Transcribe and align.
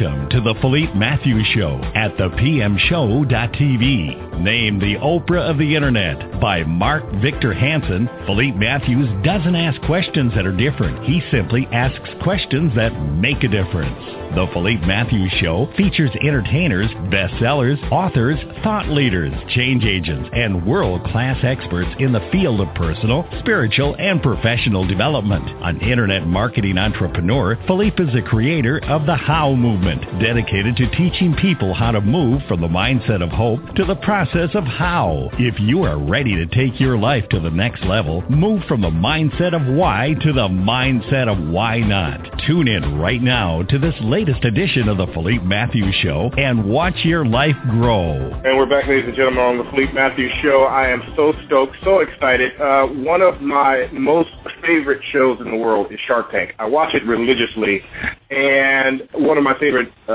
Welcome 0.00 0.30
to 0.30 0.40
the 0.40 0.54
Philippe 0.60 0.94
Matthews 0.94 1.44
Show 1.54 1.80
at 1.94 2.16
thepmshow.tv. 2.18 4.28
Named 4.38 4.80
the 4.80 4.94
Oprah 5.02 5.50
of 5.50 5.58
the 5.58 5.74
Internet 5.74 6.40
by 6.40 6.62
Mark 6.62 7.02
Victor 7.20 7.52
Hansen, 7.52 8.08
Philippe 8.24 8.56
Matthews 8.56 9.08
doesn't 9.24 9.56
ask 9.56 9.82
questions 9.82 10.32
that 10.36 10.46
are 10.46 10.56
different. 10.56 11.04
He 11.04 11.20
simply 11.32 11.66
asks 11.72 12.08
questions 12.22 12.72
that 12.76 12.92
make 12.92 13.42
a 13.42 13.48
difference. 13.48 13.98
The 14.36 14.46
Philippe 14.52 14.86
Matthews 14.86 15.32
Show 15.40 15.68
features 15.76 16.10
entertainers, 16.22 16.88
bestsellers, 17.10 17.82
authors, 17.90 18.38
thought 18.62 18.88
leaders, 18.88 19.32
change 19.48 19.84
agents, 19.84 20.30
and 20.32 20.64
world-class 20.64 21.38
experts 21.42 21.90
in 21.98 22.12
the 22.12 22.28
field 22.30 22.60
of 22.60 22.72
personal, 22.74 23.26
spiritual, 23.40 23.96
and 23.98 24.22
professional 24.22 24.86
development. 24.86 25.48
An 25.62 25.80
internet 25.80 26.26
marketing 26.26 26.78
entrepreneur, 26.78 27.58
Philippe 27.66 28.00
is 28.00 28.12
the 28.12 28.22
creator 28.22 28.78
of 28.84 29.06
the 29.06 29.16
How 29.16 29.54
Movement, 29.54 29.87
dedicated 30.20 30.76
to 30.76 30.90
teaching 30.90 31.34
people 31.34 31.72
how 31.72 31.90
to 31.90 32.00
move 32.00 32.42
from 32.46 32.60
the 32.60 32.68
mindset 32.68 33.22
of 33.22 33.30
hope 33.30 33.60
to 33.76 33.84
the 33.84 33.96
process 33.96 34.50
of 34.54 34.64
how. 34.64 35.30
If 35.38 35.58
you 35.58 35.84
are 35.84 35.98
ready 35.98 36.34
to 36.36 36.46
take 36.46 36.78
your 36.78 36.98
life 36.98 37.28
to 37.30 37.40
the 37.40 37.50
next 37.50 37.84
level, 37.84 38.22
move 38.30 38.62
from 38.68 38.82
the 38.82 38.90
mindset 38.90 39.54
of 39.54 39.74
why 39.74 40.14
to 40.20 40.32
the 40.32 40.48
mindset 40.48 41.28
of 41.28 41.38
why 41.50 41.78
not. 41.78 42.20
Tune 42.46 42.68
in 42.68 42.98
right 42.98 43.22
now 43.22 43.62
to 43.62 43.78
this 43.78 43.94
latest 44.00 44.44
edition 44.44 44.88
of 44.88 44.98
the 44.98 45.06
Philippe 45.08 45.44
Matthews 45.44 45.94
Show 46.02 46.30
and 46.36 46.68
watch 46.68 47.04
your 47.04 47.24
life 47.24 47.56
grow. 47.70 48.32
And 48.44 48.58
we're 48.58 48.66
back, 48.66 48.86
ladies 48.86 49.06
and 49.06 49.16
gentlemen, 49.16 49.40
on 49.40 49.58
the 49.58 49.64
Philippe 49.70 49.92
Matthews 49.92 50.32
Show. 50.42 50.64
I 50.64 50.88
am 50.88 51.02
so 51.16 51.32
stoked, 51.46 51.76
so 51.84 52.00
excited. 52.00 52.60
Uh, 52.60 52.86
one 52.86 53.22
of 53.22 53.40
my 53.40 53.88
most 53.92 54.30
favorite 54.62 55.02
shows 55.12 55.40
in 55.40 55.50
the 55.50 55.56
world 55.56 55.92
is 55.92 55.98
Shark 56.06 56.30
Tank. 56.30 56.54
I 56.58 56.66
watch 56.66 56.94
it 56.94 57.04
religiously, 57.04 57.82
and 58.30 59.08
one 59.14 59.38
of 59.38 59.44
my 59.44 59.58
favorite 59.58 59.92
uh, 60.08 60.12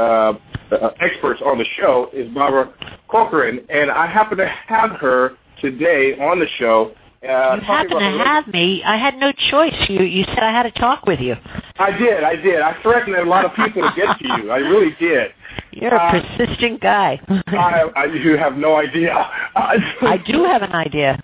uh, 0.72 0.90
experts 1.00 1.42
on 1.44 1.58
the 1.58 1.66
show 1.78 2.10
is 2.14 2.32
Barbara 2.34 2.74
Corcoran, 3.08 3.66
and 3.70 3.90
I 3.92 4.08
happen 4.08 4.38
to 4.38 4.48
have 4.48 4.92
her 4.92 5.32
today 5.62 6.18
on 6.20 6.40
the 6.40 6.48
show. 6.58 6.94
Uh, 7.24 7.56
you 7.56 7.62
happen 7.62 8.00
to 8.00 8.24
have 8.24 8.48
me. 8.48 8.84
I 8.84 8.98
had 8.98 9.18
no 9.18 9.32
choice. 9.50 9.74
You 9.88 10.04
you 10.04 10.26
said 10.26 10.40
I 10.40 10.52
had 10.52 10.64
to 10.64 10.72
talk 10.72 11.06
with 11.06 11.20
you. 11.20 11.36
I 11.78 11.98
did. 11.98 12.24
I 12.24 12.36
did. 12.36 12.62
I 12.62 12.80
threatened 12.84 13.16
a 13.16 13.26
lot 13.26 13.46
of 13.46 13.54
people 13.56 13.82
to 13.82 13.92
get 13.96 14.20
to 14.20 14.42
you. 14.42 14.52
I 14.52 14.58
really 14.58 14.96
did. 15.00 15.32
You're 15.72 15.94
a 15.94 15.98
uh, 15.98 16.22
persistent 16.38 16.82
guy. 16.82 17.20
I, 17.48 17.90
I, 17.96 18.06
you 18.06 18.38
have 18.38 18.58
no 18.58 18.76
idea. 18.76 19.14
I 19.56 20.22
do 20.26 20.44
have 20.44 20.62
an 20.62 20.72
idea. 20.72 21.20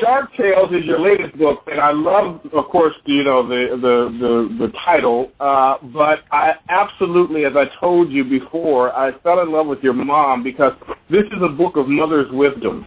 Shark 0.00 0.34
Tales 0.36 0.72
is 0.72 0.84
your 0.84 0.98
latest 1.00 1.38
book, 1.38 1.62
and 1.70 1.80
I 1.80 1.92
love, 1.92 2.40
of 2.52 2.64
course, 2.66 2.94
you 3.04 3.22
know 3.22 3.46
the 3.46 3.76
the 3.76 4.18
the, 4.18 4.66
the 4.66 4.72
title. 4.84 5.30
Uh, 5.38 5.76
but 5.94 6.20
I 6.32 6.54
absolutely, 6.68 7.44
as 7.44 7.52
I 7.56 7.66
told 7.80 8.10
you 8.10 8.24
before, 8.24 8.92
I 8.92 9.12
fell 9.20 9.40
in 9.40 9.52
love 9.52 9.68
with 9.68 9.82
your 9.82 9.94
mom 9.94 10.42
because 10.42 10.72
this 11.10 11.24
is 11.26 11.42
a 11.42 11.48
book 11.48 11.76
of 11.76 11.88
mother's 11.88 12.30
wisdom. 12.32 12.84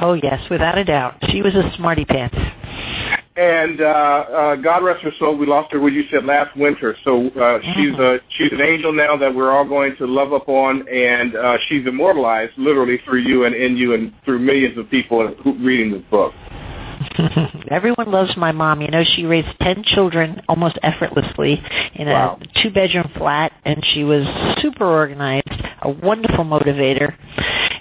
Oh 0.00 0.14
yes, 0.14 0.40
without 0.50 0.76
a 0.78 0.84
doubt, 0.84 1.16
she 1.30 1.42
was 1.42 1.54
a 1.54 1.72
smarty 1.76 2.04
pants. 2.04 2.36
And 3.36 3.80
uh, 3.80 3.84
uh, 3.84 4.56
God 4.56 4.84
rest 4.84 5.02
her 5.02 5.10
soul, 5.18 5.36
we 5.36 5.44
lost 5.44 5.72
her. 5.72 5.80
What 5.80 5.92
you 5.92 6.04
said 6.08 6.24
last 6.24 6.56
winter. 6.56 6.96
So 7.02 7.28
uh, 7.30 7.58
she's 7.74 7.92
a 7.98 8.18
she's 8.36 8.52
an 8.52 8.60
angel 8.60 8.92
now 8.92 9.16
that 9.16 9.34
we're 9.34 9.50
all 9.50 9.64
going 9.64 9.96
to 9.96 10.06
love 10.06 10.32
up 10.32 10.48
on, 10.48 10.86
and 10.88 11.34
uh, 11.34 11.58
she's 11.68 11.84
immortalized 11.84 12.52
literally 12.56 13.00
through 13.04 13.22
you 13.22 13.44
and 13.44 13.54
in 13.54 13.76
you 13.76 13.94
and 13.94 14.12
through 14.24 14.38
millions 14.38 14.78
of 14.78 14.88
people 14.88 15.34
reading 15.58 15.90
this 15.90 16.02
book. 16.12 16.32
Everyone 17.70 18.10
loves 18.10 18.36
my 18.36 18.52
mom. 18.52 18.80
You 18.80 18.88
know, 18.88 19.02
she 19.16 19.24
raised 19.24 19.48
10 19.60 19.82
children 19.84 20.40
almost 20.48 20.78
effortlessly 20.82 21.62
in 21.94 22.08
a 22.08 22.12
wow. 22.12 22.38
two-bedroom 22.62 23.10
flat, 23.16 23.52
and 23.64 23.84
she 23.92 24.04
was 24.04 24.24
super 24.60 24.84
organized, 24.84 25.50
a 25.82 25.90
wonderful 25.90 26.44
motivator, 26.44 27.14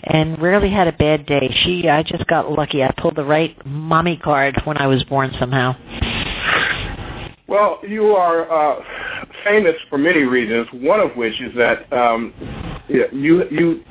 and 0.04 0.42
rarely 0.42 0.70
had 0.70 0.88
a 0.88 0.94
bad 0.94 1.26
day. 1.26 1.54
She, 1.64 1.88
I 1.90 2.04
just 2.04 2.28
got 2.28 2.52
lucky. 2.52 2.84
I 2.84 2.94
pulled 2.98 3.16
the 3.16 3.26
right 3.26 3.56
mommy 3.66 4.18
card 4.18 4.62
when 4.66 4.78
I 4.78 4.88
was 4.88 5.04
born 5.04 5.32
somehow. 5.40 5.76
Well, 7.48 7.80
you 7.88 8.08
are 8.16 8.52
uh, 8.52 8.84
famous 9.44 9.76
for 9.90 9.98
many 9.98 10.24
reasons. 10.24 10.68
One 10.74 11.00
of 11.00 11.16
which 11.16 11.40
is 11.42 11.54
that 11.56 11.92
um, 11.94 12.34
you 12.88 13.44
you 13.52 13.84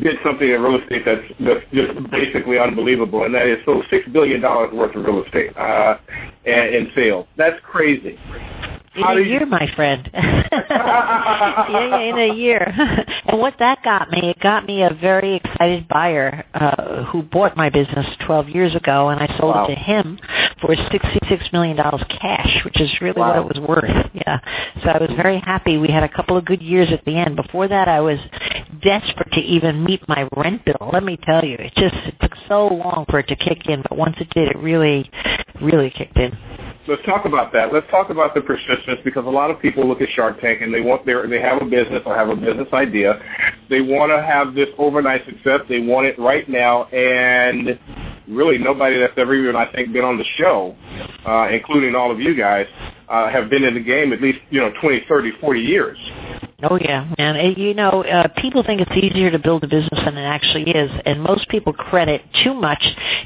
did 0.00 0.16
something 0.24 0.48
in 0.48 0.62
real 0.62 0.80
estate 0.80 1.02
that's 1.04 1.22
that's 1.40 1.64
just 1.72 2.10
basically 2.10 2.58
unbelievable, 2.58 3.24
and 3.24 3.34
that 3.34 3.46
is 3.46 3.58
sold 3.64 3.84
six 3.90 4.08
billion 4.08 4.40
dollars 4.40 4.72
worth 4.72 4.94
of 4.94 5.04
real 5.04 5.24
estate 5.24 5.56
uh, 5.56 5.96
in 6.44 6.90
sales. 6.94 7.26
That's 7.36 7.58
crazy. 7.64 8.18
In 8.94 9.04
a 9.04 9.20
year, 9.22 9.46
my 9.46 9.66
friend. 9.74 10.10
yeah, 10.14 11.98
in 11.98 12.18
a 12.18 12.34
year. 12.34 12.62
and 13.26 13.38
what 13.38 13.54
that 13.58 13.82
got 13.82 14.10
me, 14.10 14.30
it 14.30 14.38
got 14.40 14.66
me 14.66 14.82
a 14.82 14.90
very 15.00 15.36
excited 15.36 15.88
buyer 15.88 16.44
uh, 16.52 17.04
who 17.04 17.22
bought 17.22 17.56
my 17.56 17.70
business 17.70 18.06
12 18.26 18.50
years 18.50 18.74
ago, 18.74 19.08
and 19.08 19.18
I 19.18 19.28
sold 19.38 19.54
wow. 19.54 19.64
it 19.64 19.68
to 19.68 19.80
him 19.80 20.18
for 20.60 20.74
$66 20.74 21.52
million 21.54 21.76
cash, 21.76 22.64
which 22.66 22.78
is 22.82 22.90
really 23.00 23.18
wow. 23.18 23.28
what 23.28 23.38
it 23.38 23.58
was 23.58 23.66
worth. 23.66 24.10
Yeah. 24.12 24.38
So 24.82 24.90
I 24.90 24.98
was 24.98 25.10
very 25.16 25.40
happy. 25.40 25.78
We 25.78 25.88
had 25.88 26.02
a 26.02 26.08
couple 26.08 26.36
of 26.36 26.44
good 26.44 26.60
years 26.60 26.88
at 26.92 27.02
the 27.06 27.16
end. 27.16 27.36
Before 27.36 27.68
that, 27.68 27.88
I 27.88 28.00
was 28.00 28.18
desperate 28.82 29.32
to 29.32 29.40
even 29.40 29.84
meet 29.84 30.06
my 30.06 30.28
rent 30.36 30.66
bill. 30.66 30.90
Let 30.92 31.02
me 31.02 31.16
tell 31.22 31.42
you, 31.42 31.56
it 31.58 31.72
just 31.76 31.94
it 31.94 32.16
took 32.20 32.32
so 32.46 32.66
long 32.66 33.06
for 33.08 33.20
it 33.20 33.28
to 33.28 33.36
kick 33.36 33.68
in, 33.68 33.80
but 33.88 33.96
once 33.96 34.16
it 34.20 34.28
did, 34.30 34.48
it 34.48 34.58
really, 34.58 35.10
really 35.62 35.88
kicked 35.88 36.18
in 36.18 36.36
let's 36.88 37.02
talk 37.04 37.24
about 37.24 37.52
that. 37.52 37.72
Let's 37.72 37.88
talk 37.90 38.10
about 38.10 38.34
the 38.34 38.40
persistence 38.40 39.00
because 39.04 39.24
a 39.26 39.30
lot 39.30 39.50
of 39.50 39.60
people 39.60 39.86
look 39.86 40.00
at 40.00 40.08
Shark 40.10 40.40
Tank 40.40 40.62
and 40.62 40.72
they 40.72 40.80
want 40.80 41.06
their 41.06 41.26
they 41.26 41.40
have 41.40 41.62
a 41.62 41.64
business 41.64 42.02
or 42.06 42.14
have 42.14 42.28
a 42.28 42.36
business 42.36 42.68
idea. 42.72 43.20
They 43.70 43.80
want 43.80 44.10
to 44.10 44.22
have 44.22 44.54
this 44.54 44.68
overnight 44.78 45.24
success. 45.26 45.60
They 45.68 45.80
want 45.80 46.06
it 46.06 46.18
right 46.18 46.48
now, 46.48 46.84
and 46.86 47.78
really 48.28 48.58
nobody 48.58 48.98
that's 48.98 49.14
ever 49.16 49.34
even 49.34 49.56
I 49.56 49.70
think 49.72 49.92
been 49.92 50.04
on 50.04 50.18
the 50.18 50.24
show, 50.36 50.76
uh, 51.26 51.48
including 51.50 51.94
all 51.94 52.10
of 52.10 52.20
you 52.20 52.34
guys, 52.34 52.66
uh, 53.08 53.30
have 53.30 53.50
been 53.50 53.64
in 53.64 53.74
the 53.74 53.80
game 53.80 54.12
at 54.12 54.20
least 54.20 54.38
you 54.50 54.60
know 54.60 54.72
20, 54.80 55.04
30, 55.08 55.32
40 55.40 55.60
years. 55.60 55.98
Oh 56.64 56.78
yeah, 56.80 57.12
man. 57.18 57.34
It, 57.36 57.58
you 57.58 57.74
know, 57.74 58.04
uh, 58.04 58.28
people 58.36 58.62
think 58.62 58.80
it's 58.80 58.90
easier 58.92 59.30
to 59.32 59.38
build 59.38 59.64
a 59.64 59.66
business 59.66 59.98
than 60.04 60.16
it 60.16 60.22
actually 60.22 60.70
is, 60.70 60.90
and 61.04 61.20
most 61.20 61.48
people 61.48 61.72
credit 61.72 62.22
too 62.44 62.54
much 62.54 62.84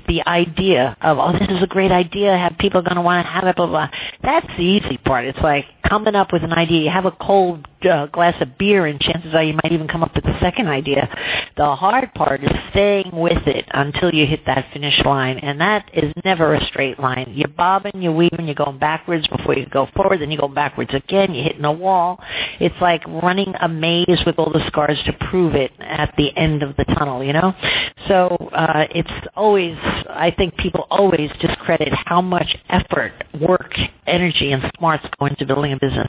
the 0.09 0.27
idea 0.27 0.97
of, 1.03 1.19
oh, 1.19 1.33
this 1.33 1.49
is 1.49 1.63
a 1.63 1.67
great 1.67 1.93
idea. 1.93 2.37
Have 2.37 2.57
people 2.59 2.81
going 2.81 2.97
to 2.97 3.03
want 3.03 3.27
to 3.27 3.31
have 3.31 3.45
it? 3.45 3.57
Blah 3.57 3.67
blah. 3.67 3.91
That's 4.23 4.47
the 4.57 4.63
easy 4.63 4.97
part. 4.97 5.27
It's 5.27 5.39
like 5.41 5.67
coming 5.89 6.15
up 6.15 6.33
with 6.33 6.43
an 6.43 6.53
idea. 6.53 6.83
You 6.83 6.91
have 6.91 7.07
a 7.07 7.13
cold 7.13 7.67
uh, 7.89 8.07
glass 8.07 8.35
of 8.41 8.59
beer, 8.59 8.87
and 8.87 9.01
chances 9.01 9.35
are 9.35 9.43
you 9.43 9.55
might 9.55 9.73
even 9.73 9.89
come 9.89 10.03
up 10.03 10.15
with 10.15 10.25
a 10.25 10.39
second 10.41 10.69
idea. 10.69 11.09
The 11.57 11.75
hard 11.75 12.13
part 12.15 12.43
is 12.43 12.51
staying 12.71 13.11
with 13.13 13.47
it 13.47 13.65
until 13.71 14.13
you 14.13 14.27
hit 14.27 14.41
that 14.47 14.67
finish 14.73 15.01
line, 15.05 15.39
and 15.39 15.61
that 15.61 15.89
is 15.93 16.13
never 16.25 16.55
a 16.55 16.65
straight 16.67 16.99
line. 16.99 17.33
You're 17.35 17.49
bobbing, 17.49 18.03
you're 18.03 18.13
weaving, 18.13 18.47
you're 18.47 18.55
going 18.55 18.79
backwards 18.79 19.27
before 19.29 19.55
you 19.55 19.67
go 19.67 19.89
forward, 19.95 20.21
then 20.21 20.31
you 20.31 20.39
go 20.39 20.49
backwards 20.49 20.93
again. 20.93 21.35
You're 21.35 21.45
hitting 21.45 21.65
a 21.65 21.73
wall. 21.73 22.21
It's 22.61 22.75
like 22.81 23.07
running 23.07 23.55
a 23.61 23.69
maze 23.69 24.23
with 24.27 24.39
all 24.39 24.51
the 24.51 24.65
scars 24.67 24.99
to 25.07 25.13
prove 25.31 25.55
it 25.55 25.73
at 25.81 26.15
the 26.17 26.37
end 26.37 26.63
of 26.63 26.77
the 26.77 26.85
tunnel. 26.85 27.23
You 27.23 27.33
know, 27.33 27.55
so 28.09 28.37
uh, 28.53 28.87
it's 28.91 29.27
always. 29.35 29.77
I 30.09 30.33
think 30.37 30.57
people 30.57 30.87
always 30.91 31.31
discredit 31.41 31.93
how 31.93 32.21
much 32.21 32.57
effort, 32.69 33.13
work, 33.41 33.75
energy, 34.07 34.53
and 34.53 34.63
smarts 34.79 35.05
go 35.19 35.27
into 35.27 35.45
building 35.47 35.73
a 35.77 35.81
business. 35.81 36.07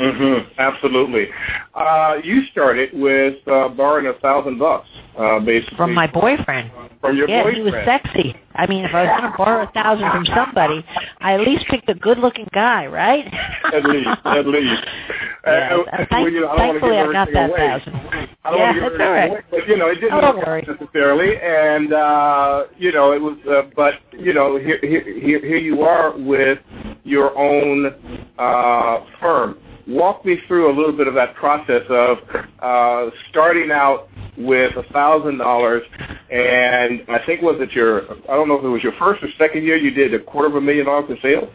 Mm-hmm. 0.00 0.60
Absolutely. 0.60 1.28
Uh, 1.74 2.16
you 2.22 2.42
started 2.50 2.90
with 2.92 3.36
uh, 3.46 3.68
borrowing 3.68 4.06
a 4.06 4.14
thousand 4.20 4.58
bucks, 4.58 4.88
uh, 5.18 5.38
basically 5.40 5.76
from 5.76 5.94
my 5.94 6.06
boyfriend. 6.06 6.70
From 7.00 7.16
your 7.16 7.28
yeah, 7.28 7.42
boyfriend. 7.42 7.56
he 7.56 7.62
was 7.62 7.84
sexy. 7.84 8.34
I 8.54 8.66
mean, 8.66 8.84
if 8.84 8.94
I 8.94 9.04
was 9.04 9.20
going 9.20 9.30
to 9.30 9.36
borrow 9.36 9.68
a 9.68 9.72
thousand 9.72 10.10
from 10.10 10.26
somebody, 10.26 10.84
I 11.20 11.34
at 11.34 11.40
least 11.40 11.66
picked 11.68 11.88
a 11.88 11.94
good-looking 11.94 12.48
guy, 12.52 12.86
right? 12.86 13.26
at 13.72 13.84
least, 13.84 14.08
at 14.24 14.46
least. 14.46 14.82
Yeah, 15.46 15.76
uh, 15.92 15.96
thank, 16.08 16.10
well, 16.10 16.30
you 16.30 16.40
know, 16.40 16.48
I 16.48 16.56
thankfully, 16.56 16.96
I 16.96 17.12
got 17.12 17.28
that 17.34 17.50
away. 17.50 17.58
thousand. 17.58 17.94
I 18.44 18.50
don't 18.50 18.58
yeah, 18.58 18.64
want 18.64 18.76
to 18.76 18.98
that's 18.98 19.00
all 19.02 19.12
right. 19.12 19.30
Away, 19.30 19.40
but 19.50 19.68
you 19.68 19.76
know, 19.76 19.88
it 19.88 19.96
didn't 19.96 20.12
oh, 20.14 20.36
work 20.36 20.46
worry. 20.46 20.66
necessarily, 20.66 21.36
and 21.36 21.92
uh, 21.92 22.64
you 22.78 22.92
know, 22.92 23.12
it 23.12 23.20
was. 23.20 23.36
Uh, 23.46 23.68
but 23.76 23.94
you 24.18 24.32
know, 24.32 24.56
here, 24.56 24.78
here, 24.80 25.02
here 25.04 25.58
you 25.58 25.82
are 25.82 26.16
with 26.16 26.58
your 27.04 27.36
own 27.38 27.94
uh, 28.38 29.04
firm. 29.20 29.58
Walk 29.86 30.24
me 30.24 30.38
through 30.48 30.70
a 30.70 30.74
little 30.74 30.96
bit 30.96 31.06
of 31.06 31.14
that 31.14 31.34
process 31.34 31.82
of 31.90 32.18
uh, 32.60 33.10
starting 33.28 33.70
out 33.70 34.08
with 34.36 34.74
a 34.76 34.82
thousand 34.92 35.38
dollars, 35.38 35.82
and 36.30 37.02
I 37.08 37.24
think 37.26 37.42
was 37.42 37.56
it 37.60 37.72
your 37.72 38.10
I 38.10 38.34
don't 38.34 38.48
know 38.48 38.58
if 38.58 38.64
it 38.64 38.68
was 38.68 38.82
your 38.82 38.94
first 38.98 39.22
or 39.22 39.28
second 39.38 39.64
year 39.64 39.76
you 39.76 39.90
did 39.90 40.14
a 40.14 40.18
quarter 40.18 40.48
of 40.48 40.56
a 40.56 40.60
million 40.60 40.86
dollars 40.86 41.10
in 41.10 41.18
sales. 41.20 41.50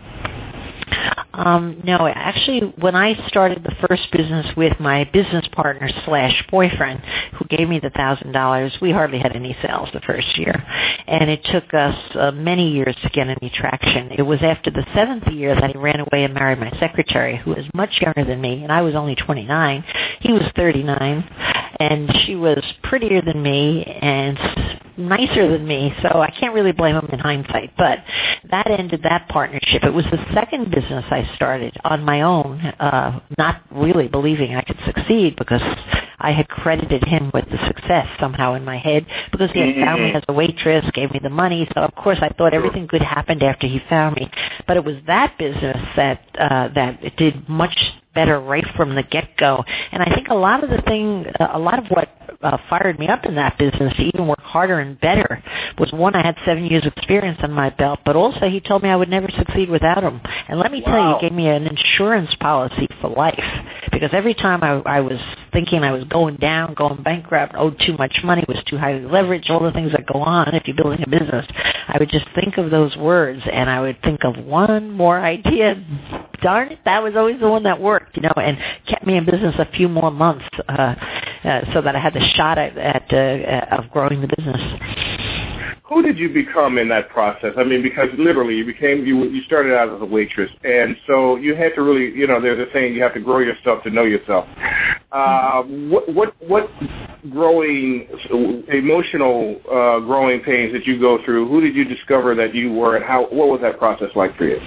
Um, 1.34 1.82
no, 1.84 2.08
actually, 2.08 2.74
when 2.80 2.96
I 2.96 3.28
started 3.28 3.64
the 3.64 3.88
first 3.88 4.12
business 4.12 4.48
with 4.58 4.80
my 4.80 5.04
business 5.14 5.46
partner 5.52 5.88
slash 6.06 6.46
boyfriend, 6.50 7.02
who 7.38 7.46
gave 7.46 7.70
me 7.70 7.80
the 7.80 7.92
thousand 7.92 8.32
dollars, 8.32 8.76
we 8.82 8.92
hardly 8.92 9.20
had 9.20 9.36
any 9.36 9.56
sales 9.62 9.90
the 9.94 10.00
first 10.02 10.38
year, 10.38 10.54
and 11.08 11.30
it 11.30 11.44
took 11.52 11.72
us 11.74 11.96
uh, 12.16 12.32
many 12.32 12.72
years 12.72 12.96
to 13.04 13.10
get 13.10 13.28
any 13.28 13.52
traction. 13.54 14.12
It 14.12 14.24
was 14.24 14.40
after 14.42 14.72
the 14.72 14.86
seventh 14.96 15.28
year 15.28 15.54
that 15.54 15.72
he 15.72 15.78
ran 15.78 16.00
away 16.00 16.24
and 16.24 16.34
married 16.34 16.60
my 16.60 16.72
secretary, 16.80 17.38
who 17.38 17.52
was 17.52 17.66
much 17.76 18.02
younger 18.02 18.26
than 18.26 18.42
me, 18.42 18.64
and 18.64 18.72
I 18.72 18.82
was 18.82 18.96
only 18.96 19.16
29. 19.16 19.84
He 20.22 20.34
was 20.34 20.44
39, 20.56 21.30
and 21.80 22.12
she 22.26 22.36
was 22.36 22.64
prettier 22.84 23.22
than 23.22 23.42
me 23.42 23.84
and 23.84 24.79
nicer 25.00 25.50
than 25.50 25.68
me, 25.68 25.94
so 26.02 26.22
I 26.22 26.30
can't 26.32 26.54
really 26.54 26.72
blame 26.72 26.96
him 26.96 27.08
in 27.12 27.20
hindsight. 27.20 27.74
But 27.78 28.00
that 28.52 28.70
ended 28.70 29.02
that 29.04 29.28
partnership. 29.30 29.84
It 29.84 29.94
was 29.94 30.06
the 30.06 30.24
second 30.34 30.72
business 30.72 31.06
I 31.10 31.30
started 31.36 31.76
on 31.84 32.04
my 32.04 32.22
own, 32.22 32.60
uh, 32.60 33.20
not 33.38 33.62
really 33.72 34.08
believing 34.08 34.56
I 34.56 34.62
could 34.62 34.80
succeed 34.86 35.36
because 35.38 35.62
I 36.20 36.32
had 36.32 36.48
credited 36.50 37.04
him 37.06 37.32
with 37.34 37.46
the 37.50 37.58
success 37.68 38.08
somehow 38.20 38.56
in 38.56 38.66
my 38.66 38.78
head 38.78 39.06
because 39.32 39.52
he 39.52 39.60
had 39.60 39.76
found 39.76 40.04
me 40.04 40.12
as 40.12 40.24
a 40.28 40.34
waitress, 40.34 40.86
gave 40.94 41.12
me 41.12 41.20
the 41.22 41.30
money. 41.30 41.68
So 41.74 41.82
of 41.82 41.96
course 41.96 42.20
I 42.22 42.30
thought 42.30 42.54
everything 42.54 42.88
good 42.88 43.02
happened 43.02 43.42
after 43.42 43.68
he 43.68 43.82
found 43.90 44.16
me. 44.18 44.30
But 44.68 44.78
it 44.78 44.84
was 44.84 44.96
that 45.08 45.38
business 45.38 45.78
that 45.96 46.22
uh, 46.38 46.70
that 46.76 47.16
did 47.18 47.48
much 47.48 47.78
better 48.20 48.42
right 48.42 48.66
from 48.76 48.96
the 48.96 49.04
get 49.04 49.30
go. 49.38 49.64
And 49.94 50.04
I 50.04 50.14
think 50.14 50.28
a 50.28 50.36
lot 50.36 50.62
of 50.62 50.70
the 50.70 50.82
thing, 50.82 51.26
a 51.40 51.58
lot 51.58 51.80
of 51.80 51.86
what 51.88 52.10
uh, 52.42 52.58
fired 52.70 53.00
me 53.00 53.08
up 53.08 53.26
in 53.26 53.36
that 53.36 53.58
business 53.58 53.94
to 53.96 54.02
even 54.04 54.28
work 54.28 54.42
harder 54.42 54.80
and 54.80 55.00
better 55.00 55.42
was 55.78 55.90
one, 55.94 56.16
I 56.16 56.26
had 56.26 56.36
seven 56.46 56.66
years 56.66 56.86
of 56.86 56.92
experience 56.98 57.40
on 57.44 57.54
my 57.54 57.70
belt, 57.70 58.00
but 58.06 58.18
also 58.18 58.50
he 58.50 58.60
told 58.60 58.84
me 58.84 58.90
I 58.90 58.98
would 58.98 59.08
never 59.08 59.30
succeed 59.30 59.70
without 59.70 60.04
him. 60.04 60.20
And 60.50 60.60
let 60.60 60.70
me 60.70 60.84
wow. 60.86 60.92
tell 60.92 61.08
you, 61.08 61.16
he 61.16 61.30
gave 61.30 61.32
me 61.32 61.48
an 61.48 61.66
insurance 61.66 62.34
policy 62.42 62.90
for 63.00 63.10
life 63.10 63.44
because 63.94 64.10
every 64.12 64.34
time 64.34 64.64
I, 64.64 64.98
I 64.98 65.00
was 65.00 65.20
thinking 65.54 65.84
I 65.84 65.92
was 65.92 66.04
going 66.06 66.36
down, 66.36 66.74
going 66.74 67.02
bankrupt, 67.02 67.56
owed 67.58 67.80
too 67.86 67.94
much 67.94 68.20
money, 68.26 68.44
was 68.50 68.62
too 68.68 68.78
highly 68.78 69.02
leveraged, 69.02 69.50
all 69.50 69.64
the 69.64 69.72
things 69.72 69.94
that 69.94 70.06
go 70.06 70.20
on 70.20 70.54
if 70.56 70.68
you're 70.68 70.76
building 70.76 71.04
a 71.06 71.10
business, 71.10 71.46
I 71.88 71.98
would 72.00 72.10
just 72.10 72.26
think 72.36 72.58
of 72.58 72.70
those 72.70 72.98
words 72.98 73.42
and 73.50 73.70
I 73.70 73.80
would 73.80 74.02
think 74.02 74.26
of 74.26 74.44
one 74.44 74.92
more 74.92 75.20
idea. 75.20 75.82
Darn 76.42 76.72
it, 76.72 76.80
that 76.86 77.04
was 77.04 77.14
always 77.16 77.40
the 77.40 77.50
one 77.50 77.64
that 77.64 77.80
worked, 77.80 78.16
you 78.16 78.24
know, 78.24 78.34
and 78.36 78.58
kept 78.88 79.06
me 79.06 79.18
in 79.18 79.26
business 79.26 79.56
a 79.60 79.70
few 79.76 79.90
more 79.90 80.12
months 80.12 80.46
uh, 80.68 80.96
uh, 81.44 81.74
so 81.74 81.82
that 81.82 81.96
I 81.96 82.00
had 82.00 82.14
the 82.14 82.26
shot 82.36 82.58
at, 82.58 82.78
at 82.78 83.14
uh, 83.14 83.76
of 83.78 83.90
growing 83.92 84.22
the 84.22 84.28
business. 84.28 84.62
Who 85.90 86.04
did 86.04 86.20
you 86.20 86.30
become 86.30 86.78
in 86.78 86.88
that 86.90 87.10
process? 87.10 87.54
I 87.58 87.64
mean, 87.64 87.82
because 87.82 88.10
literally 88.20 88.56
you 88.56 88.66
became 88.66 89.08
you 89.08 89.24
you 89.24 89.42
started 89.44 89.76
out 89.76 89.90
as 89.90 90.00
a 90.00 90.06
waitress, 90.06 90.52
and 90.64 90.96
so 91.08 91.36
you 91.38 91.56
had 91.56 91.74
to 91.76 91.82
really, 91.82 92.16
you 92.16 92.28
know, 92.28 92.40
there's 92.40 92.60
a 92.60 92.72
saying 92.72 92.94
you 92.94 93.02
have 93.02 93.16
to 93.16 93.20
grow 93.20 93.40
yourself 93.40 93.82
to 93.84 93.90
know 93.90 94.04
yourself. 94.04 94.48
Uh, 95.12 95.64
what 95.64 96.08
what 96.14 96.36
what 96.48 96.70
growing 97.32 98.08
emotional 98.72 99.60
uh, 99.66 100.00
growing 100.02 100.42
pains 100.42 100.72
that 100.74 100.86
you 100.86 101.00
go 101.00 101.18
through? 101.26 101.48
Who 101.48 101.60
did 101.60 101.76
you 101.76 101.86
discover 101.86 102.36
that 102.36 102.54
you 102.54 102.72
were, 102.72 102.96
and 102.96 103.04
how? 103.04 103.24
What 103.24 103.48
was 103.48 103.60
that 103.62 103.80
process 103.80 104.10
like 104.16 104.38
for 104.38 104.46
you? 104.46 104.60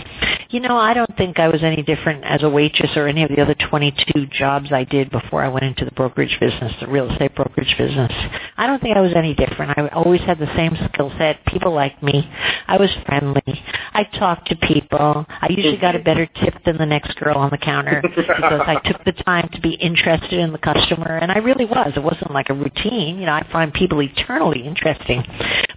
You 0.53 0.61
know, 0.61 0.77
I 0.77 0.93
don't 0.93 1.17
think 1.17 1.39
I 1.39 1.49
was 1.49 1.63
any 1.63 1.83
different 1.83 2.25
as 2.25 2.43
a 2.43 2.49
waitress 2.49 2.91
or 2.95 3.09
any 3.09 3.23
of 3.23 3.31
the 3.31 3.41
other 3.41 3.55
22 3.55 4.27
jobs 4.27 4.71
I 4.71 4.85
did 4.85 5.11
before 5.11 5.43
I 5.43 5.49
went 5.49 5.65
into 5.65 5.87
the 5.87 5.91
brokerage 5.93 6.37
business, 6.41 6.75
the 6.79 6.89
real 6.89 7.11
estate 7.11 7.35
brokerage 7.35 7.75
business. 7.79 8.13
I 8.59 8.67
don't 8.67 8.83
think 8.83 8.95
I 8.95 9.01
was 9.01 9.15
any 9.17 9.35
different. 9.35 9.79
I 9.79 9.89
always 9.89 10.21
had 10.21 10.39
the 10.39 10.55
same 10.55 10.77
skill 10.93 11.11
set. 11.17 11.43
People 11.47 11.73
liked 11.73 12.03
me. 12.03 12.31
I 12.69 12.77
was 12.77 12.91
friendly. 13.07 13.41
I 13.95 14.05
talked 14.19 14.49
to 14.51 14.57
people. 14.57 15.25
I 15.29 15.47
usually 15.49 15.79
got 15.79 15.97
a 15.97 16.01
better 16.01 16.27
tip 16.27 16.55
than 16.67 16.77
the 16.77 16.85
next 16.85 17.17
girl 17.17 17.39
on 17.39 17.49
the 17.49 17.57
counter 17.57 18.03
because 18.03 18.27
I 18.29 18.79
took 18.85 19.03
the 19.05 19.13
time 19.25 19.49
to 19.55 19.61
be 19.63 19.73
interested 19.73 20.35
in 20.35 20.53
the 20.53 20.59
customer, 20.59 21.17
and 21.17 21.33
I 21.33 21.39
really 21.39 21.65
was. 21.65 21.95
It 21.97 22.03
wasn't 22.03 22.33
like 22.33 22.51
a 22.51 22.55
routine. 22.55 23.19
You 23.19 23.25
know, 23.25 23.33
I 23.33 23.49
find 23.51 23.73
people 23.73 24.03
eternally 24.03 24.67
interesting. 24.67 25.25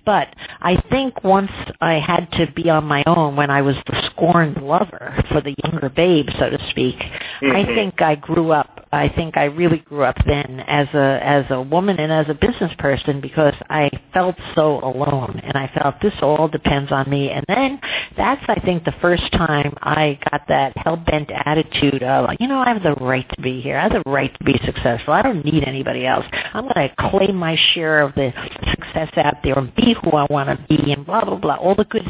But 0.06 0.36
I 0.62 0.82
think 0.90 1.24
once 1.24 1.52
I 1.80 1.94
had 1.94 2.30
to 2.34 2.52
be 2.52 2.70
on 2.70 2.84
my 2.84 3.04
own 3.08 3.38
when 3.38 3.50
I 3.50 3.62
was 3.62 3.76
the 3.88 4.10
scorned 4.12 4.65
lover 4.66 5.24
for 5.30 5.42
the 5.42 5.56
younger 5.64 5.90
babe, 5.90 6.28
so 6.40 6.50
to 6.50 6.70
speak, 6.70 6.96
mm-hmm. 6.96 7.56
I 7.56 7.66
think 7.66 8.02
I 8.02 8.16
grew 8.16 8.52
up. 8.52 8.88
I 8.92 9.10
think 9.10 9.36
I 9.38 9.46
really 9.46 9.80
grew 9.80 10.04
up 10.04 10.16
then 10.26 10.62
as 10.62 10.88
a 10.94 11.20
as 11.22 11.46
a 11.50 11.62
woman 11.62 12.00
and 12.00 12.12
as 12.12 12.28
a 12.30 12.34
business 12.34 12.72
person 12.80 13.20
because 13.20 13.54
I 13.70 13.90
felt 14.14 14.36
so 14.56 14.80
alone 14.80 15.42
and 15.44 15.58
I 15.58 15.70
felt 15.78 15.96
this 16.02 16.14
all 16.22 16.48
depends 16.48 16.92
on 16.92 17.10
me. 17.10 17.30
And 17.30 17.44
then 17.48 17.80
that's 18.16 18.42
I 18.48 18.60
think 18.62 18.86
the 18.86 18.94
first 19.02 19.30
time 19.34 19.74
I 19.82 20.18
got 20.32 20.48
that 20.48 20.78
hell 20.78 20.96
bent 20.96 21.30
attitude 21.32 22.04
of 22.04 22.30
you 22.40 22.48
know 22.48 22.60
I 22.60 22.70
have 22.70 22.84
the 22.84 22.96
right 22.96 23.28
to 23.36 23.42
be 23.42 23.60
here. 23.60 23.78
I 23.78 23.84
have 23.84 23.92
the 23.92 24.10
right 24.10 24.34
to 24.34 24.44
be 24.46 24.60
successful. 24.66 25.14
I 25.14 25.22
don't 25.22 25.44
need 25.44 25.64
anybody 25.66 26.06
else. 26.06 26.26
I'm 26.54 26.64
going 26.64 26.90
to 26.90 27.10
claim 27.10 27.36
my 27.36 27.58
share 27.74 28.02
of 28.02 28.14
the 28.16 28.34
success 28.44 28.85
out 28.96 29.38
there 29.44 29.58
and 29.58 29.74
be 29.76 29.96
who 30.04 30.12
I 30.12 30.26
want 30.30 30.50
to 30.50 30.66
be 30.68 30.92
and 30.92 31.06
blah 31.06 31.24
blah 31.24 31.36
blah. 31.36 31.56
All 31.56 31.76
the 31.76 31.86
good 31.86 32.10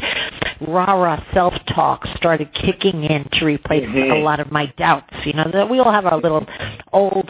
rah 0.60 0.92
rah 0.92 1.22
self 1.32 1.54
talk 1.74 2.06
started 2.16 2.52
kicking 2.54 3.04
in 3.04 3.28
to 3.34 3.44
replace 3.44 3.84
mm-hmm. 3.84 4.12
a 4.12 4.18
lot 4.18 4.40
of 4.40 4.50
my 4.50 4.66
doubts. 4.78 5.14
You 5.24 5.34
know 5.34 5.50
that 5.52 5.68
we 5.68 5.78
all 5.78 5.92
have 5.92 6.06
our 6.06 6.20
little 6.20 6.46
old 6.92 7.28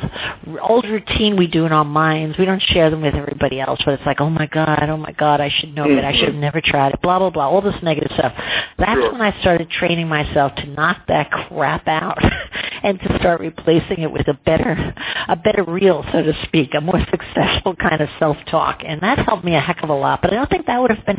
old 0.62 0.84
routine 0.84 1.36
we 1.36 1.46
do 1.46 1.66
in 1.66 1.72
our 1.72 1.84
minds. 1.84 2.38
We 2.38 2.44
don't 2.44 2.62
share 2.62 2.90
them 2.90 3.02
with 3.02 3.14
everybody 3.14 3.60
else, 3.60 3.80
but 3.84 3.94
it's 3.94 4.06
like, 4.06 4.20
oh 4.20 4.30
my 4.30 4.46
god, 4.46 4.88
oh 4.88 4.96
my 4.96 5.12
god, 5.12 5.40
I 5.40 5.50
should 5.50 5.74
know 5.74 5.86
mm-hmm. 5.86 5.98
it. 5.98 6.04
I 6.04 6.12
should 6.12 6.28
have 6.28 6.34
never 6.34 6.60
tried 6.60 6.94
it. 6.94 7.02
Blah 7.02 7.18
blah 7.18 7.30
blah. 7.30 7.48
All 7.48 7.62
this 7.62 7.74
negative 7.82 8.12
stuff. 8.14 8.32
That's 8.78 9.00
sure. 9.00 9.12
when 9.12 9.20
I 9.20 9.38
started 9.40 9.70
training 9.70 10.08
myself 10.08 10.54
to 10.56 10.66
knock 10.66 11.06
that 11.08 11.30
crap 11.30 11.86
out 11.88 12.18
and 12.86 13.00
to 13.00 13.18
start 13.18 13.40
replacing 13.40 13.98
it 13.98 14.12
with 14.12 14.28
a 14.28 14.34
better 14.46 14.94
a 15.28 15.34
better 15.34 15.64
reel, 15.64 16.04
so 16.12 16.22
to 16.22 16.32
speak, 16.44 16.70
a 16.74 16.80
more 16.80 17.00
successful 17.10 17.74
kind 17.74 18.00
of 18.00 18.08
self 18.20 18.36
talk, 18.48 18.80
and 18.86 19.00
that 19.00 19.18
helped 19.18 19.44
me 19.44 19.56
a 19.56 19.60
heck 19.60 19.82
of 19.82 19.90
a 19.90 19.94
lot. 19.94 20.22
But 20.22 20.32
I 20.32 20.36
don't 20.36 20.48
think 20.48 20.66
that 20.66 20.80
would 20.80 20.92
have 20.92 21.04
been 21.04 21.18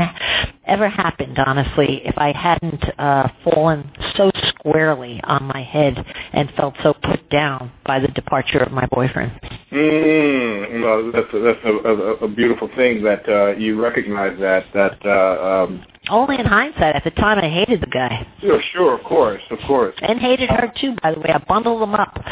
ever 0.66 0.88
happened, 0.88 1.38
honestly, 1.38 2.02
if 2.06 2.18
I 2.18 2.32
hadn't 2.32 2.84
uh, 2.98 3.28
fallen 3.44 3.92
so 4.16 4.32
squarely 4.60 5.20
on 5.24 5.44
my 5.44 5.64
head 5.64 6.06
and 6.34 6.52
felt 6.56 6.76
so 6.84 6.94
put 6.94 7.28
down 7.30 7.72
by 7.86 8.00
the 8.00 8.08
departure 8.10 8.60
of 8.60 8.72
my 8.72 8.86
boyfriend. 8.88 9.32
Mm, 9.72 10.84
well, 10.84 11.12
that's 11.12 11.34
a, 11.34 11.40
that's 11.40 11.66
a, 11.66 11.70
a, 11.70 12.14
a 12.26 12.28
beautiful 12.28 12.70
thing 12.76 13.04
that 13.04 13.28
uh, 13.28 13.58
you 13.58 13.82
recognize 13.82 14.40
that 14.40 14.66
that. 14.74 15.04
Uh, 15.06 15.66
um, 15.66 15.84
only 16.10 16.40
in 16.40 16.46
hindsight. 16.46 16.96
At 16.96 17.04
the 17.04 17.12
time, 17.12 17.38
I 17.38 17.50
hated 17.50 17.82
the 17.82 17.88
guy. 17.88 18.26
Sure, 18.40 18.62
sure, 18.72 18.98
of 18.98 19.04
course, 19.04 19.42
of 19.50 19.60
course. 19.68 19.94
And 20.02 20.20
hated 20.20 20.50
her 20.50 20.72
too, 20.80 20.96
by 21.04 21.14
the 21.14 21.20
way. 21.20 21.30
I 21.30 21.40
bundled 21.40 21.82
them 21.82 21.96
up. 21.96 22.14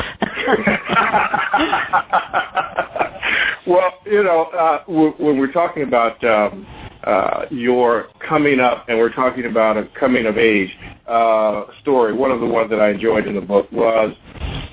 well, 3.67 3.91
you 4.05 4.23
know, 4.23 4.43
uh, 4.57 4.83
when 4.87 5.37
we're 5.37 5.51
talking 5.51 5.83
about 5.83 6.23
um, 6.23 6.65
uh, 7.05 7.45
your 7.51 8.07
coming 8.27 8.59
up, 8.59 8.85
and 8.89 8.97
we're 8.97 9.13
talking 9.13 9.45
about 9.45 9.77
a 9.77 9.87
coming 9.99 10.25
of 10.25 10.37
age 10.37 10.69
uh, 11.07 11.65
story. 11.81 12.13
One 12.13 12.31
of 12.31 12.39
the 12.39 12.45
ones 12.45 12.69
that 12.71 12.79
I 12.81 12.89
enjoyed 12.89 13.27
in 13.27 13.35
the 13.35 13.41
book 13.41 13.71
was 13.71 14.13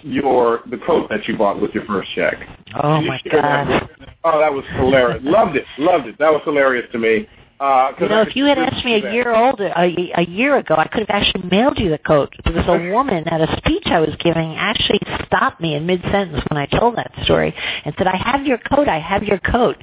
your 0.03 0.63
the 0.71 0.79
coat 0.79 1.09
that 1.11 1.29
you 1.29 1.37
bought 1.37 1.61
with 1.61 1.73
your 1.73 1.85
first 1.85 2.11
check. 2.15 2.35
Oh 2.83 3.01
my 3.03 3.21
god! 3.31 3.89
Oh, 4.25 4.41
that 4.41 4.53
was 4.53 4.65
hilarious. 4.77 5.21
loved 5.23 5.57
it, 5.57 5.65
loved 5.79 6.07
it. 6.07 6.19
That 6.19 6.33
was 6.33 6.41
hilarious 6.45 6.87
to 6.93 6.99
me. 6.99 7.29
Uh, 7.63 7.93
you 8.01 8.09
know, 8.09 8.23
if 8.23 8.35
you 8.35 8.45
had 8.47 8.59
asked 8.59 8.85
me 8.85 8.95
a 8.95 9.13
year 9.13 9.33
older, 9.33 9.69
a, 9.77 10.13
a 10.17 10.27
year 10.29 10.57
ago, 10.57 10.75
I 10.77 10.89
could 10.89 11.07
have 11.07 11.11
actually 11.11 11.49
mailed 11.49 11.79
you 11.79 11.91
the 11.91 11.99
coat 11.99 12.35
because 12.45 12.67
a 12.67 12.91
woman 12.93 13.29
at 13.29 13.41
a 13.41 13.57
speech 13.59 13.85
I 13.87 14.01
was 14.01 14.11
giving 14.19 14.57
actually 14.57 14.99
stopped 15.27 15.61
me 15.61 15.77
in 15.77 15.87
mid 15.87 16.03
sentence 16.11 16.43
when 16.51 16.59
I 16.59 16.67
told 16.67 16.97
that 16.97 17.13
story 17.23 17.55
and 17.85 17.95
said, 17.97 18.09
"I 18.09 18.17
have 18.17 18.45
your 18.45 18.59
coat. 18.59 18.89
I 18.89 18.99
have 18.99 19.23
your 19.23 19.39
coat." 19.39 19.77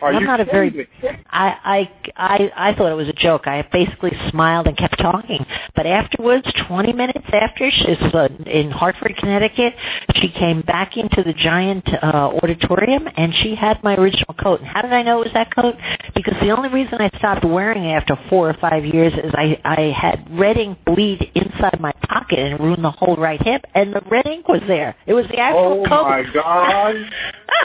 Are 0.00 0.14
I'm 0.14 0.24
not 0.24 0.40
a 0.40 0.46
very. 0.46 0.70
Me? 0.70 0.86
I 1.28 1.56
I 1.62 1.90
I 2.16 2.52
I 2.56 2.74
thought 2.74 2.90
it 2.90 2.94
was 2.94 3.08
a 3.08 3.12
joke. 3.12 3.46
I 3.46 3.68
basically 3.70 4.12
smiled 4.30 4.66
and 4.66 4.74
kept 4.74 4.98
talking. 4.98 5.44
But 5.74 5.84
afterwards, 5.84 6.50
20 6.68 6.94
minutes 6.94 7.26
after, 7.30 7.70
she 7.70 7.86
was 7.86 8.14
uh, 8.14 8.28
in 8.48 8.70
Hartford, 8.70 9.14
Connecticut. 9.18 9.74
She 10.14 10.30
came 10.30 10.62
back 10.62 10.96
into 10.96 11.22
the 11.22 11.34
giant 11.34 11.86
uh, 12.02 12.30
auditorium 12.42 13.06
and 13.14 13.34
she 13.42 13.54
had 13.54 13.82
my 13.84 13.94
original 13.96 14.34
coat. 14.40 14.60
And 14.60 14.68
how 14.68 14.80
did 14.80 14.94
I 14.94 15.02
know 15.02 15.20
it 15.20 15.24
was 15.24 15.34
that 15.34 15.54
coat? 15.54 15.74
Because 16.14 16.34
the 16.40 16.50
only 16.50 16.70
reason 16.70 16.94
I 16.98 17.08
stopped 17.18 17.25
wearing 17.44 17.84
it 17.84 17.92
after 17.92 18.16
four 18.28 18.50
or 18.50 18.54
five 18.54 18.84
years 18.84 19.12
is 19.12 19.32
I 19.34 19.60
I 19.64 19.92
had 19.96 20.26
red 20.38 20.56
ink 20.56 20.78
bleed 20.84 21.30
inside 21.34 21.80
my 21.80 21.92
pocket 22.08 22.38
and 22.38 22.60
ruined 22.60 22.84
the 22.84 22.90
whole 22.90 23.16
right 23.16 23.40
hip, 23.42 23.64
and 23.74 23.94
the 23.94 24.02
red 24.10 24.26
ink 24.26 24.48
was 24.48 24.62
there. 24.66 24.96
It 25.06 25.14
was 25.14 25.26
the 25.28 25.38
actual 25.38 25.84
oh 25.84 25.88
coat. 25.88 26.04
Oh 26.04 26.08
my 26.08 26.24
god! 26.32 26.94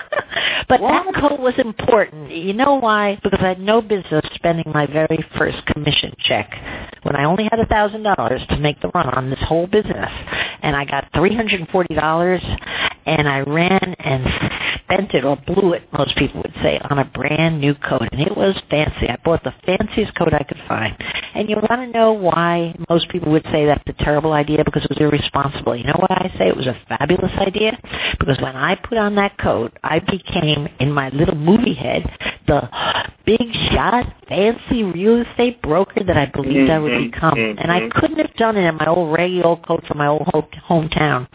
but 0.69 0.81
what? 0.81 1.05
that 1.05 1.21
coat 1.21 1.39
was 1.39 1.53
important. 1.57 2.31
You 2.31 2.53
know 2.53 2.75
why? 2.75 3.19
Because 3.23 3.39
I 3.41 3.49
had 3.49 3.59
no 3.59 3.81
business 3.81 4.25
spending 4.35 4.71
my 4.73 4.85
very 4.85 5.23
first 5.37 5.65
commission 5.67 6.13
check 6.19 6.49
when 7.03 7.15
I 7.15 7.25
only 7.25 7.43
had 7.43 7.59
a 7.59 7.65
thousand 7.65 8.03
dollars 8.03 8.41
to 8.49 8.57
make 8.57 8.81
the 8.81 8.89
run 8.93 9.09
on 9.09 9.29
this 9.29 9.39
whole 9.41 9.67
business, 9.67 10.09
and 10.61 10.75
I 10.75 10.85
got 10.85 11.07
three 11.13 11.35
hundred 11.35 11.59
and 11.59 11.69
forty 11.69 11.93
dollars, 11.95 12.41
and 13.05 13.27
I 13.27 13.41
ran 13.41 13.95
and 13.99 14.25
spent 14.83 15.13
it 15.13 15.25
or 15.25 15.37
blew 15.37 15.73
it, 15.73 15.83
most 15.93 16.15
people 16.15 16.41
would 16.41 16.53
say, 16.61 16.79
on 16.89 16.99
a 16.99 17.05
brand 17.05 17.59
new 17.59 17.73
coat. 17.75 18.07
And 18.11 18.21
it 18.21 18.35
was 18.35 18.55
fancy. 18.69 19.09
I 19.09 19.17
bought 19.23 19.43
the 19.43 19.53
fanciest 19.65 20.15
coat 20.15 20.33
I 20.33 20.43
could 20.43 20.61
find. 20.67 20.95
And 21.35 21.49
you 21.49 21.55
want 21.55 21.81
to 21.81 21.87
know 21.87 22.13
why 22.13 22.75
most 22.89 23.09
people 23.09 23.31
would 23.31 23.45
say 23.51 23.65
that's 23.65 23.83
a 23.87 24.03
terrible 24.03 24.33
idea 24.33 24.63
because 24.63 24.83
it 24.83 24.89
was 24.89 24.99
irresponsible. 24.99 25.75
You 25.75 25.85
know 25.85 25.97
why 25.97 26.29
I 26.33 26.37
say 26.37 26.47
it 26.47 26.57
was 26.57 26.67
a 26.67 26.77
fabulous 26.87 27.31
idea? 27.37 27.77
Because 28.19 28.39
when 28.41 28.55
I 28.55 28.75
put 28.75 28.97
on 28.97 29.15
that 29.15 29.37
coat, 29.37 29.77
I 29.83 29.99
became, 29.99 30.67
in 30.79 30.91
my 30.91 31.09
little 31.09 31.35
movie 31.35 31.73
head, 31.73 32.03
the 32.47 32.69
big 33.25 33.53
shot, 33.71 34.05
fancy 34.27 34.83
real 34.83 35.21
estate 35.21 35.61
broker 35.61 36.03
that 36.03 36.17
I 36.17 36.25
believed 36.25 36.69
I 36.69 36.79
would 36.79 36.91
Mhm, 36.91 37.11
become. 37.11 37.37
And 37.37 37.71
I 37.71 37.81
mhm. 37.81 37.91
couldn't 37.91 38.17
have 38.17 38.33
done 38.35 38.57
it 38.57 38.67
in 38.67 38.75
my 38.75 38.85
old 38.85 39.15
raggy 39.15 39.41
old 39.41 39.65
coat 39.65 39.85
from 39.87 39.99
my 39.99 40.07
old 40.07 40.27
hometown. 40.67 41.27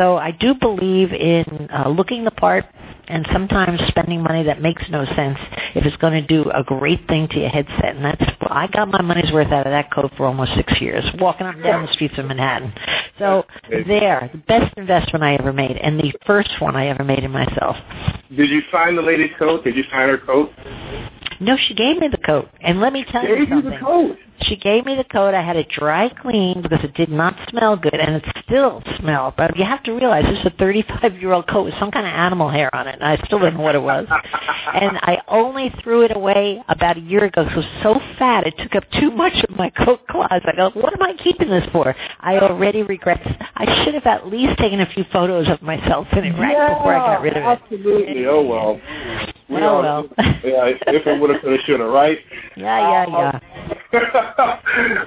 So 0.00 0.16
I 0.16 0.30
do 0.30 0.54
believe 0.54 1.12
in 1.12 1.68
uh, 1.70 1.90
looking 1.90 2.24
the 2.24 2.30
part 2.30 2.64
and 3.06 3.28
sometimes 3.34 3.78
spending 3.88 4.22
money 4.22 4.42
that 4.44 4.62
makes 4.62 4.82
no 4.88 5.04
sense 5.04 5.36
if 5.74 5.84
it's 5.84 5.96
going 5.98 6.14
to 6.14 6.26
do 6.26 6.50
a 6.52 6.64
great 6.64 7.06
thing 7.06 7.28
to 7.28 7.40
your 7.40 7.50
headset. 7.50 7.96
And 7.96 8.04
that's 8.06 8.22
I 8.40 8.66
got 8.68 8.88
my 8.88 9.02
money's 9.02 9.30
worth 9.30 9.52
out 9.52 9.66
of 9.66 9.72
that 9.72 9.92
coat 9.92 10.10
for 10.16 10.24
almost 10.24 10.54
six 10.54 10.80
years, 10.80 11.04
walking 11.18 11.46
up 11.46 11.56
and 11.56 11.62
down 11.62 11.84
the 11.84 11.92
streets 11.92 12.14
of 12.16 12.24
Manhattan. 12.24 12.72
So 13.18 13.44
there, 13.68 14.30
the 14.32 14.38
best 14.38 14.74
investment 14.78 15.22
I 15.22 15.34
ever 15.34 15.52
made, 15.52 15.76
and 15.76 16.00
the 16.00 16.14
first 16.26 16.50
one 16.60 16.76
I 16.76 16.86
ever 16.86 17.04
made 17.04 17.22
in 17.22 17.30
myself. 17.30 17.76
Did 18.34 18.48
you 18.48 18.62
find 18.72 18.96
the 18.96 19.02
lady's 19.02 19.32
coat? 19.38 19.64
Did 19.64 19.76
you 19.76 19.84
find 19.90 20.10
her 20.10 20.18
coat? 20.18 20.50
No, 21.40 21.56
she 21.56 21.74
gave 21.74 21.96
me 21.98 22.08
the 22.08 22.18
coat, 22.18 22.48
and 22.60 22.80
let 22.80 22.92
me 22.92 23.04
tell 23.10 23.22
you 23.22 23.30
Gave 23.36 23.48
you 23.48 23.54
something. 23.54 23.70
the 23.70 23.78
coat. 23.78 24.16
She 24.42 24.56
gave 24.56 24.86
me 24.86 24.94
the 24.96 25.04
coat. 25.04 25.34
I 25.34 25.42
had 25.42 25.56
it 25.56 25.68
dry 25.68 26.08
cleaned 26.08 26.62
because 26.62 26.82
it 26.82 26.94
did 26.94 27.10
not 27.10 27.36
smell 27.50 27.76
good, 27.76 27.94
and 27.94 28.16
it 28.16 28.24
still 28.44 28.82
smelled. 28.98 29.34
But 29.36 29.56
you 29.56 29.64
have 29.64 29.82
to 29.84 29.92
realize 29.92 30.24
this 30.24 30.38
is 30.38 30.46
a 30.46 30.50
35-year-old 30.50 31.46
coat 31.46 31.64
with 31.64 31.74
some 31.78 31.90
kind 31.90 32.06
of 32.06 32.12
animal 32.12 32.48
hair 32.48 32.74
on 32.74 32.88
it, 32.88 32.94
and 32.94 33.04
I 33.04 33.16
still 33.26 33.38
don't 33.38 33.54
know 33.54 33.60
what 33.60 33.74
it 33.74 33.82
was. 33.82 34.06
And 34.74 34.98
I 35.02 35.18
only 35.28 35.70
threw 35.82 36.02
it 36.02 36.16
away 36.16 36.62
about 36.68 36.96
a 36.96 37.00
year 37.00 37.24
ago. 37.24 37.46
was 37.54 37.64
so 37.82 38.00
fat, 38.18 38.46
it 38.46 38.54
took 38.58 38.74
up 38.76 38.84
too 38.98 39.10
much 39.10 39.34
of 39.48 39.56
my 39.56 39.68
coat 39.70 40.06
closet. 40.08 40.42
I 40.46 40.56
go, 40.56 40.70
what 40.70 40.92
am 40.94 41.02
I 41.02 41.14
keeping 41.22 41.48
this 41.50 41.66
for? 41.72 41.94
I 42.20 42.38
already 42.38 42.82
regret. 42.82 43.20
I 43.56 43.84
should 43.84 43.94
have 43.94 44.06
at 44.06 44.26
least 44.28 44.58
taken 44.58 44.80
a 44.80 44.86
few 44.86 45.04
photos 45.12 45.48
of 45.48 45.60
myself 45.60 46.06
in 46.12 46.24
it 46.24 46.32
right 46.38 46.76
before 46.76 46.94
I 46.94 47.14
got 47.14 47.22
rid 47.22 47.36
of 47.36 47.42
it. 47.42 47.46
Absolutely. 47.62 48.26
Oh 48.26 48.42
well. 48.42 48.80
We 49.50 49.56
Oh, 49.60 49.82
well. 49.82 50.08
yeah, 50.44 50.70
if 50.86 51.06
it 51.06 51.20
would 51.20 51.29
have, 51.34 51.42
could 51.42 51.52
have, 51.52 51.60
should 51.66 51.80
have, 51.80 51.90
right? 51.90 52.18
Yeah, 52.56 53.06
yeah, 53.06 53.40
yeah. 53.92 54.60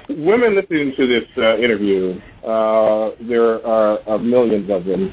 Women 0.08 0.56
listening 0.56 0.92
to 0.96 1.06
this 1.06 1.24
uh, 1.38 1.56
interview, 1.58 2.20
uh, 2.46 3.10
there 3.20 3.64
are 3.66 4.08
uh, 4.08 4.18
millions 4.18 4.70
of 4.70 4.84
them 4.84 5.12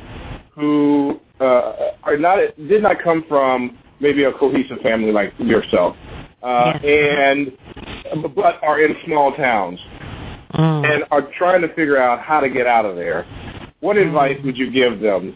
who 0.53 1.19
uh, 1.39 1.91
are 2.03 2.17
not 2.17 2.39
did 2.67 2.83
not 2.83 3.01
come 3.01 3.23
from 3.27 3.77
maybe 3.99 4.23
a 4.23 4.33
cohesive 4.33 4.79
family 4.81 5.11
like 5.11 5.33
yourself, 5.39 5.95
uh, 6.43 6.73
and 6.83 7.51
but 8.35 8.61
are 8.63 8.81
in 8.81 8.95
small 9.05 9.33
towns 9.33 9.79
Mm. 10.53 10.85
and 10.85 11.03
are 11.11 11.21
trying 11.37 11.61
to 11.61 11.69
figure 11.69 11.97
out 11.97 12.19
how 12.19 12.41
to 12.41 12.49
get 12.49 12.67
out 12.67 12.83
of 12.85 12.97
there. 12.97 13.25
What 13.79 13.95
advice 13.95 14.37
would 14.43 14.57
you 14.57 14.69
give 14.69 14.99
them 14.99 15.33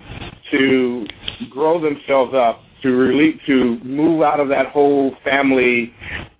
to 0.51 1.07
grow 1.49 1.79
themselves 1.79 2.33
up, 2.33 2.61
to 2.85 2.91
relieve, 2.91 3.39
to 3.47 3.79
move 3.83 4.21
out 4.21 4.39
of 4.39 4.47
that 4.49 4.67
whole 4.67 5.15
family 5.23 5.91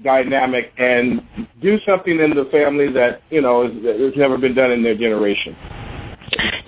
dynamic 0.03 0.71
and 0.77 1.23
do 1.59 1.79
something 1.87 2.19
in 2.19 2.35
the 2.35 2.45
family 2.51 2.91
that 2.91 3.23
you 3.31 3.41
know 3.41 3.63
has 3.63 4.13
never 4.15 4.37
been 4.37 4.53
done 4.53 4.71
in 4.71 4.83
their 4.83 4.95
generation? 4.95 5.57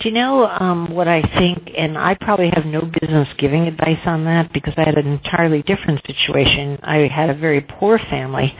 Do 0.02 0.10
you 0.10 0.16
know 0.16 0.48
um, 0.48 0.94
what 0.94 1.08
I 1.08 1.22
think? 1.38 1.72
And 1.78 1.96
I 1.98 2.16
probably 2.16 2.50
have 2.54 2.66
no 2.66 2.90
business 3.00 3.28
giving 3.38 3.68
advice 3.68 4.00
on 4.06 4.26
that 4.26 4.52
because 4.52 4.74
I 4.78 4.84
had 4.84 4.98
an 4.98 5.08
entirely 5.08 5.62
different 5.64 6.02
situation. 6.08 6.80
I 6.82 7.08
had 7.08 7.30
a 7.30 7.36
very 7.36 7.62
poor 7.62 8.00
family, 8.10 8.56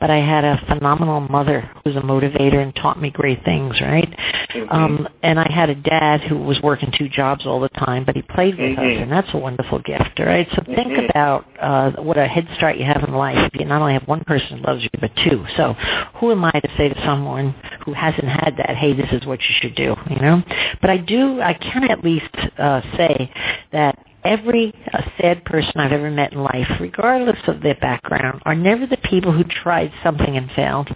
but 0.00 0.10
I 0.10 0.16
had 0.16 0.44
a 0.44 0.56
phenomenal 0.66 1.20
mother 1.20 1.70
who 1.74 1.90
was 1.90 1.96
a 1.96 2.00
motivator 2.00 2.56
and 2.56 2.74
taught 2.74 3.00
me 3.00 3.10
great 3.10 3.44
things, 3.44 3.78
right? 3.82 4.08
Mhm. 4.54 4.72
Um, 4.72 5.08
and 5.22 5.38
I 5.38 5.50
had 5.52 5.68
a 5.68 5.74
dad 5.74 6.22
who 6.22 6.38
was 6.38 6.60
working 6.62 6.90
two 6.90 7.08
jobs 7.08 7.46
all 7.46 7.60
the 7.60 7.68
time, 7.68 8.04
but 8.04 8.16
he 8.16 8.22
played 8.22 8.58
with 8.58 8.76
Mhm. 8.76 8.96
us, 8.96 9.02
and 9.02 9.12
that's 9.12 9.32
a 9.34 9.36
wonderful 9.36 9.78
gift, 9.80 10.18
all 10.18 10.26
right? 10.26 10.48
So 10.52 10.62
think 10.62 10.94
Mhm. 10.94 11.10
about 11.10 11.44
uh, 11.60 11.90
what 12.02 12.16
a 12.16 12.26
head 12.26 12.48
start 12.54 12.78
you 12.78 12.84
have 12.86 13.04
in 13.04 13.12
life. 13.12 13.50
You 13.52 13.66
not 13.66 13.82
only 13.82 13.92
have 13.92 14.08
one 14.08 14.20
person 14.20 14.58
who 14.58 14.64
loves 14.64 14.82
you, 14.82 14.88
but 14.98 15.14
two. 15.16 15.44
So 15.56 15.74
who 16.14 16.30
am 16.30 16.42
I 16.46 16.52
to 16.52 16.68
say 16.78 16.88
to 16.88 17.04
someone 17.04 17.54
who 17.84 17.92
hasn't 17.92 18.28
had 18.28 18.56
that, 18.56 18.70
hey, 18.70 18.94
this 18.94 19.12
is 19.12 19.26
what 19.26 19.40
you 19.40 19.54
should 19.60 19.74
do, 19.74 19.94
you 20.08 20.16
know? 20.16 20.42
But 20.80 20.88
I 20.88 20.96
do, 20.96 21.42
I 21.42 21.52
can 21.52 21.84
at 21.90 22.02
least 22.02 22.34
uh, 22.58 22.80
say 22.96 23.30
that 23.72 23.98
every 24.24 24.72
uh, 24.92 25.02
sad 25.20 25.44
person 25.44 25.72
I've 25.76 25.92
ever 25.92 26.10
met 26.10 26.32
in 26.32 26.42
life, 26.42 26.68
regardless 26.80 27.38
of 27.46 27.62
their 27.62 27.76
background, 27.76 28.42
are 28.44 28.54
never 28.54 28.86
the 28.86 28.96
people 28.98 29.32
who 29.32 29.44
tried 29.44 29.92
something 30.02 30.36
and 30.36 30.50
failed. 30.52 30.88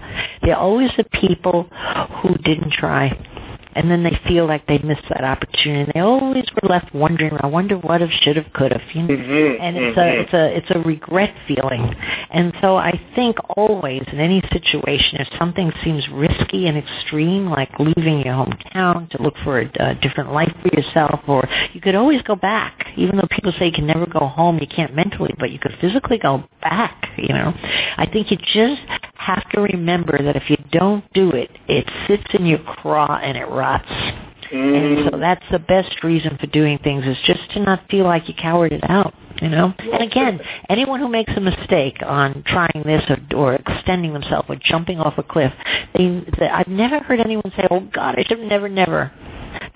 They're 0.43 0.57
always 0.57 0.91
the 0.97 1.05
people 1.05 1.65
who 2.23 2.35
didn't 2.39 2.73
try. 2.73 3.11
And 3.75 3.91
then 3.91 4.03
they 4.03 4.19
feel 4.29 4.47
like 4.47 4.67
they 4.67 4.79
missed 4.79 5.09
that 5.09 5.25
opportunity. 5.25 5.91
They 5.95 6.01
always 6.01 6.45
were 6.63 6.69
left 6.69 6.95
wondering, 6.95 7.37
I 7.41 7.47
wonder 7.47 7.77
what 7.77 8.03
if, 8.03 8.11
should 8.23 8.37
have, 8.37 8.53
could 8.53 8.73
have. 8.73 8.83
You 8.95 9.03
know? 9.03 9.09
Mhm. 9.15 9.57
and 9.61 9.77
it's 9.77 9.97
Mhm. 9.99 10.03
a 10.05 10.21
it's 10.21 10.33
a 10.35 10.57
it's 10.57 10.71
a 10.71 10.79
regret 10.81 11.33
feeling 11.47 11.95
and 12.31 12.53
so 12.61 12.77
i 12.77 12.93
think 13.15 13.37
always 13.57 14.03
in 14.13 14.21
any 14.21 14.41
situation 14.53 15.21
if 15.21 15.29
something 15.39 15.73
seems 15.83 16.09
risky 16.09 16.67
and 16.69 16.77
extreme 16.77 17.49
like 17.51 17.71
leaving 17.79 18.21
your 18.25 18.35
hometown 18.35 19.09
to 19.11 19.23
look 19.23 19.37
for 19.39 19.61
a, 19.61 19.71
a 19.81 19.95
different 19.97 20.33
life 20.33 20.53
for 20.63 20.69
yourself 20.77 21.21
or 21.27 21.49
you 21.73 21.81
could 21.81 21.95
always 21.95 22.21
go 22.23 22.37
back 22.37 22.87
even 22.97 23.17
though 23.17 23.29
people 23.31 23.53
say 23.59 23.67
you 23.67 23.73
can 23.73 23.87
never 23.87 24.07
go 24.07 24.27
home 24.27 24.59
you 24.61 24.67
can't 24.67 24.95
mentally 24.95 25.35
but 25.39 25.51
you 25.51 25.59
could 25.59 25.75
physically 25.81 26.19
go 26.19 26.43
back 26.63 27.09
you 27.17 27.33
know 27.39 27.53
i 27.97 28.07
think 28.07 28.31
you 28.31 28.37
just 28.53 28.83
have 29.15 29.49
to 29.51 29.61
remember 29.63 30.19
that 30.23 30.37
if 30.37 30.51
you 30.51 30.57
don't 30.71 31.05
do 31.15 31.31
it 31.31 31.51
it 31.69 31.89
sits 32.07 32.29
in 32.35 32.45
your 32.47 32.59
craw 32.59 33.19
and 33.23 33.37
it 33.39 33.47
rots 33.49 33.64
and 34.53 35.11
so 35.11 35.19
that's 35.19 35.45
the 35.51 35.59
best 35.59 36.05
reason 36.05 36.37
for 36.39 36.47
doing 36.47 36.79
things 36.79 37.05
is 37.07 37.17
just 37.25 37.41
to 37.53 37.61
not 37.61 37.81
feel 37.91 38.05
like 38.05 38.29
you 38.29 38.35
cowered 38.35 38.73
it 38.73 38.89
out, 38.89 39.15
you 39.41 39.49
know? 39.49 39.75
And 39.79 40.03
again, 40.03 40.41
anyone 40.69 41.01
who 41.01 41.09
makes 41.09 41.33
a 41.37 41.41
mistake 41.41 41.99
on 42.07 42.43
trying 42.47 42.83
this 42.85 43.03
or, 43.09 43.19
or 43.37 43.55
extending 43.55 44.13
themselves 44.13 44.47
or 44.49 44.57
jumping 44.63 45.01
off 45.01 45.19
a 45.19 45.23
cliff, 45.23 45.53
they, 45.97 46.25
they, 46.39 46.49
I've 46.49 46.69
never 46.69 47.01
heard 47.01 47.21
anyone 47.21 47.51
say, 47.57 47.67
oh 47.71 47.81
God, 47.81 48.15
I 48.19 48.23
should 48.23 48.39
have 48.39 48.49
never, 48.49 48.69
never. 48.69 49.11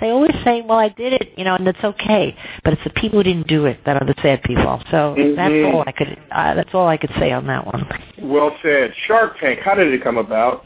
They 0.00 0.10
always 0.10 0.34
say, 0.44 0.62
well, 0.62 0.78
I 0.78 0.88
did 0.90 1.12
it, 1.12 1.32
you 1.36 1.44
know, 1.44 1.54
and 1.54 1.66
it's 1.66 1.82
okay. 1.82 2.36
But 2.64 2.74
it's 2.74 2.84
the 2.84 2.90
people 2.90 3.18
who 3.20 3.24
didn't 3.24 3.46
do 3.48 3.66
it 3.66 3.78
that 3.84 4.00
are 4.00 4.06
the 4.06 4.14
sad 4.22 4.42
people. 4.42 4.82
So 4.90 5.14
that's 5.36 5.52
Mhm. 5.52 5.72
all 5.72 5.84
I 5.86 5.92
could, 5.92 6.18
uh, 6.30 6.54
that's 6.54 6.74
all 6.74 6.86
I 6.86 6.96
could 6.96 7.12
say 7.18 7.32
on 7.32 7.46
that 7.46 7.64
one. 7.64 7.86
Well 8.20 8.56
said. 8.62 8.92
Shark 9.06 9.38
Tank. 9.40 9.60
How 9.60 9.74
did 9.74 9.92
it 9.92 10.02
come 10.02 10.18
about? 10.18 10.64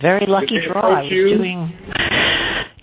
Very 0.00 0.26
lucky 0.26 0.60
Did 0.60 0.68
draw. 0.72 0.80
I 0.80 1.02
was 1.02 1.10
you? 1.10 1.36
doing, 1.36 1.72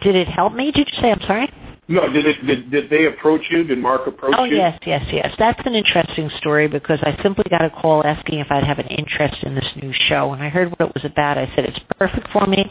did 0.02 0.16
it 0.16 0.28
help 0.28 0.54
me? 0.54 0.72
Did 0.72 0.88
you 0.88 1.02
say, 1.02 1.12
I'm 1.12 1.22
sorry? 1.22 1.52
No, 1.90 2.12
did 2.12 2.26
it? 2.26 2.46
Did, 2.46 2.70
did 2.70 2.90
they 2.90 3.06
approach 3.06 3.42
you? 3.50 3.64
Did 3.64 3.78
Mark 3.78 4.08
approach 4.08 4.36
Oh 4.38 4.44
you? 4.44 4.58
yes, 4.58 4.78
yes, 4.86 5.06
yes. 5.12 5.34
That's 5.40 5.60
an 5.66 5.74
interesting 5.74 6.30
story 6.38 6.68
because 6.68 7.00
I 7.02 7.18
simply 7.24 7.46
got 7.50 7.64
a 7.64 7.70
call 7.70 8.06
asking 8.06 8.40
if 8.40 8.48
I'd 8.50 8.66
have 8.66 8.80
an 8.80 8.88
interest 8.88 9.42
in 9.44 9.56
this 9.56 9.68
new 9.82 9.94
show, 9.94 10.34
and 10.34 10.44
I 10.44 10.50
heard 10.50 10.70
what 10.70 10.82
it 10.82 10.94
was 10.94 11.06
about. 11.06 11.38
I 11.38 11.46
said 11.56 11.66
it's 11.66 11.80
perfect 11.98 12.28
for 12.32 12.46
me. 12.46 12.70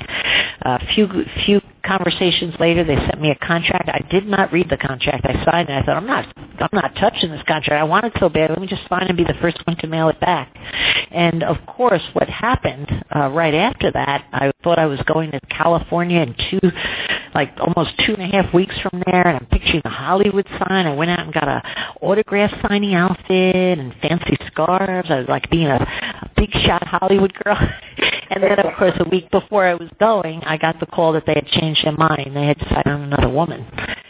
A 0.63 0.87
few 0.95 1.09
few 1.47 1.63
conversations 1.83 2.55
later, 2.61 2.85
they 2.85 2.97
sent 2.97 3.21
me 3.21 3.31
a 3.31 3.47
contract. 3.47 3.89
I 3.89 4.05
did 4.11 4.27
not 4.27 4.53
read 4.53 4.69
the 4.69 4.77
contract. 4.77 5.25
I 5.25 5.45
signed 5.51 5.71
it. 5.71 5.73
I 5.73 5.83
thought 5.83 5.97
I'm 5.97 6.07
not 6.07 6.27
I'm 6.61 6.69
not 6.73 6.95
touching 6.97 7.31
this 7.31 7.43
contract. 7.47 7.81
I 7.81 7.85
want 7.85 8.05
it 8.05 8.13
so 8.19 8.29
bad. 8.29 8.51
Let 8.51 8.61
me 8.61 8.67
just 8.67 8.83
sign 8.89 9.07
and 9.09 9.17
be 9.17 9.25
the 9.25 9.37
first 9.41 9.59
one 9.67 9.77
to 9.79 9.87
mail 9.87 10.09
it 10.09 10.21
back. 10.21 10.55
And 11.11 11.43
of 11.43 11.57
course, 11.67 12.03
what 12.13 12.29
happened 12.29 13.05
uh, 13.15 13.31
right 13.31 13.55
after 13.55 13.91
that, 13.93 14.27
I 14.33 14.53
thought 14.63 14.79
I 14.79 14.87
was 14.87 15.01
going 15.07 15.31
to 15.31 15.41
California 15.49 16.21
in 16.21 16.35
two, 16.51 16.61
like 17.37 17.53
almost 17.61 17.93
two 18.07 18.15
and 18.15 18.23
a 18.23 18.27
half 18.35 18.53
weeks 18.55 18.75
from 18.81 19.03
there, 19.05 19.29
and 19.29 19.37
I'm 19.37 19.47
picturing 19.47 19.83
the 19.85 19.91
Hollywood 19.91 20.47
sign. 20.59 20.87
I 20.87 20.95
went 20.95 21.11
out 21.11 21.21
and 21.21 21.35
got 21.35 21.47
a 21.47 21.63
autograph 22.01 22.51
signing 22.63 22.95
outfit 22.95 23.79
and 23.79 23.95
fancy 24.01 24.39
scarves. 24.47 25.11
I 25.11 25.19
was 25.19 25.29
like 25.29 25.51
being 25.51 25.67
a, 25.67 25.87
big 26.37 26.51
shot 26.53 26.87
Hollywood 26.87 27.33
girl. 27.35 27.57
and 28.31 28.43
then, 28.43 28.59
of 28.59 28.75
course, 28.79 28.95
a 29.01 29.09
week 29.09 29.31
before 29.31 29.67
I 29.67 29.75
was 29.75 29.89
going, 29.99 30.43
I 30.45 30.57
got 30.57 30.81
the 30.81 30.87
call 30.87 31.13
that 31.13 31.25
they 31.27 31.35
had 31.35 31.47
changed 31.47 31.85
their 31.85 31.93
mind. 31.93 32.35
They 32.35 32.47
had 32.47 32.59
decided 32.59 32.89
on 32.89 33.03
another 33.03 33.29
woman. 33.29 33.67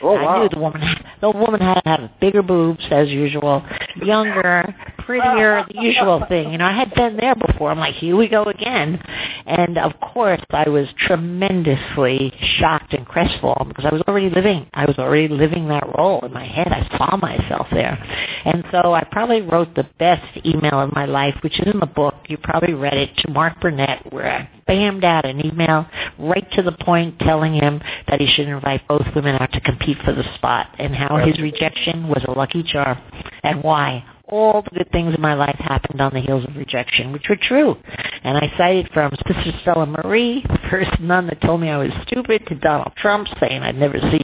Oh 0.07 0.17
I 0.17 0.23
wow. 0.23 0.43
knew 0.43 0.49
the 0.49 0.59
woman. 0.59 0.83
The 1.21 1.31
woman 1.31 1.61
had 1.61 1.81
to 1.81 1.89
have 1.89 2.11
bigger 2.21 2.43
boobs 2.43 2.85
as 2.91 3.09
usual, 3.09 3.65
younger, 3.97 4.75
prettier, 4.99 5.65
the 5.69 5.81
usual 5.81 6.25
thing. 6.29 6.53
You 6.53 6.59
know, 6.59 6.67
I 6.67 6.73
had 6.73 6.95
been 6.95 7.17
there 7.17 7.35
before. 7.35 7.71
I'm 7.71 7.79
like, 7.79 7.95
here 7.95 8.15
we 8.17 8.29
go 8.29 8.45
again. 8.45 9.03
And 9.47 9.79
of 9.79 9.99
course, 10.01 10.43
I 10.51 10.69
was 10.69 10.87
tremendously 10.99 12.33
shocked 12.59 12.93
and 12.93 13.07
crestfallen 13.07 13.69
because 13.69 13.85
I 13.85 13.93
was 13.93 14.03
already 14.07 14.31
living, 14.31 14.69
I 14.75 14.85
was 14.85 14.97
already 14.99 15.29
living 15.29 15.69
that 15.69 15.85
role 15.97 16.25
in 16.25 16.33
my 16.33 16.47
head. 16.47 16.69
I 16.69 16.87
saw 16.97 17.17
myself 17.17 17.67
there. 17.73 17.97
And 18.45 18.65
so 18.71 18.93
I 18.93 19.05
probably 19.11 19.43
wrote 19.43 19.75
the 19.75 19.89
best 19.99 20.25
email 20.45 20.81
of 20.81 20.93
my 20.95 21.07
life, 21.07 21.35
which 21.43 21.59
is 21.59 21.73
in 21.73 21.81
the 21.81 21.87
book. 21.87 22.15
You 22.29 22.37
probably 22.39 22.75
read 22.75 22.95
it 22.95 23.17
to 23.19 23.31
Mark 23.31 23.61
Burnett, 23.61 24.13
where 24.13 24.31
I 24.31 24.49
bammed 24.69 25.05
out 25.05 25.25
an 25.25 25.45
email 25.45 25.87
right 26.19 26.51
to 26.53 26.63
the 26.63 26.73
point 26.73 27.19
telling 27.21 27.55
him 27.55 27.81
that 28.09 28.21
he 28.21 28.27
should 28.27 28.49
invite 28.49 28.87
both 28.89 29.07
women 29.15 29.37
out 29.37 29.53
to 29.53 29.61
compete 29.61 29.96
for 30.05 30.13
the 30.13 30.25
spot 30.35 30.75
and 30.79 30.95
how 30.95 31.17
his 31.19 31.41
rejection 31.41 32.09
was 32.09 32.25
a 32.27 32.33
lucky 32.33 32.63
charm. 32.63 32.99
And 33.43 33.63
why 33.63 34.05
all 34.29 34.63
the 34.63 34.71
good 34.71 34.91
things 34.91 35.15
in 35.15 35.21
my 35.21 35.35
life 35.35 35.57
happened 35.59 36.01
on 36.01 36.13
the 36.13 36.21
heels 36.21 36.45
of 36.45 36.57
rejection, 36.57 37.13
which 37.13 37.29
were 37.29 37.37
true. 37.37 37.77
And 38.25 38.37
I 38.37 38.53
cited 38.57 38.91
from 38.93 39.13
Sister 39.27 39.53
Stella 39.63 39.87
Marie, 39.87 40.43
the 40.43 40.59
first 40.71 41.01
nun 41.01 41.27
that 41.29 41.41
told 41.41 41.61
me 41.61 41.69
I 41.69 41.77
was 41.77 41.91
stupid, 42.07 42.47
to 42.49 42.55
Donald 42.57 42.93
Trump 42.97 43.29
saying 43.41 43.63
I'd 43.63 43.77
never 43.77 43.99
see 43.99 44.23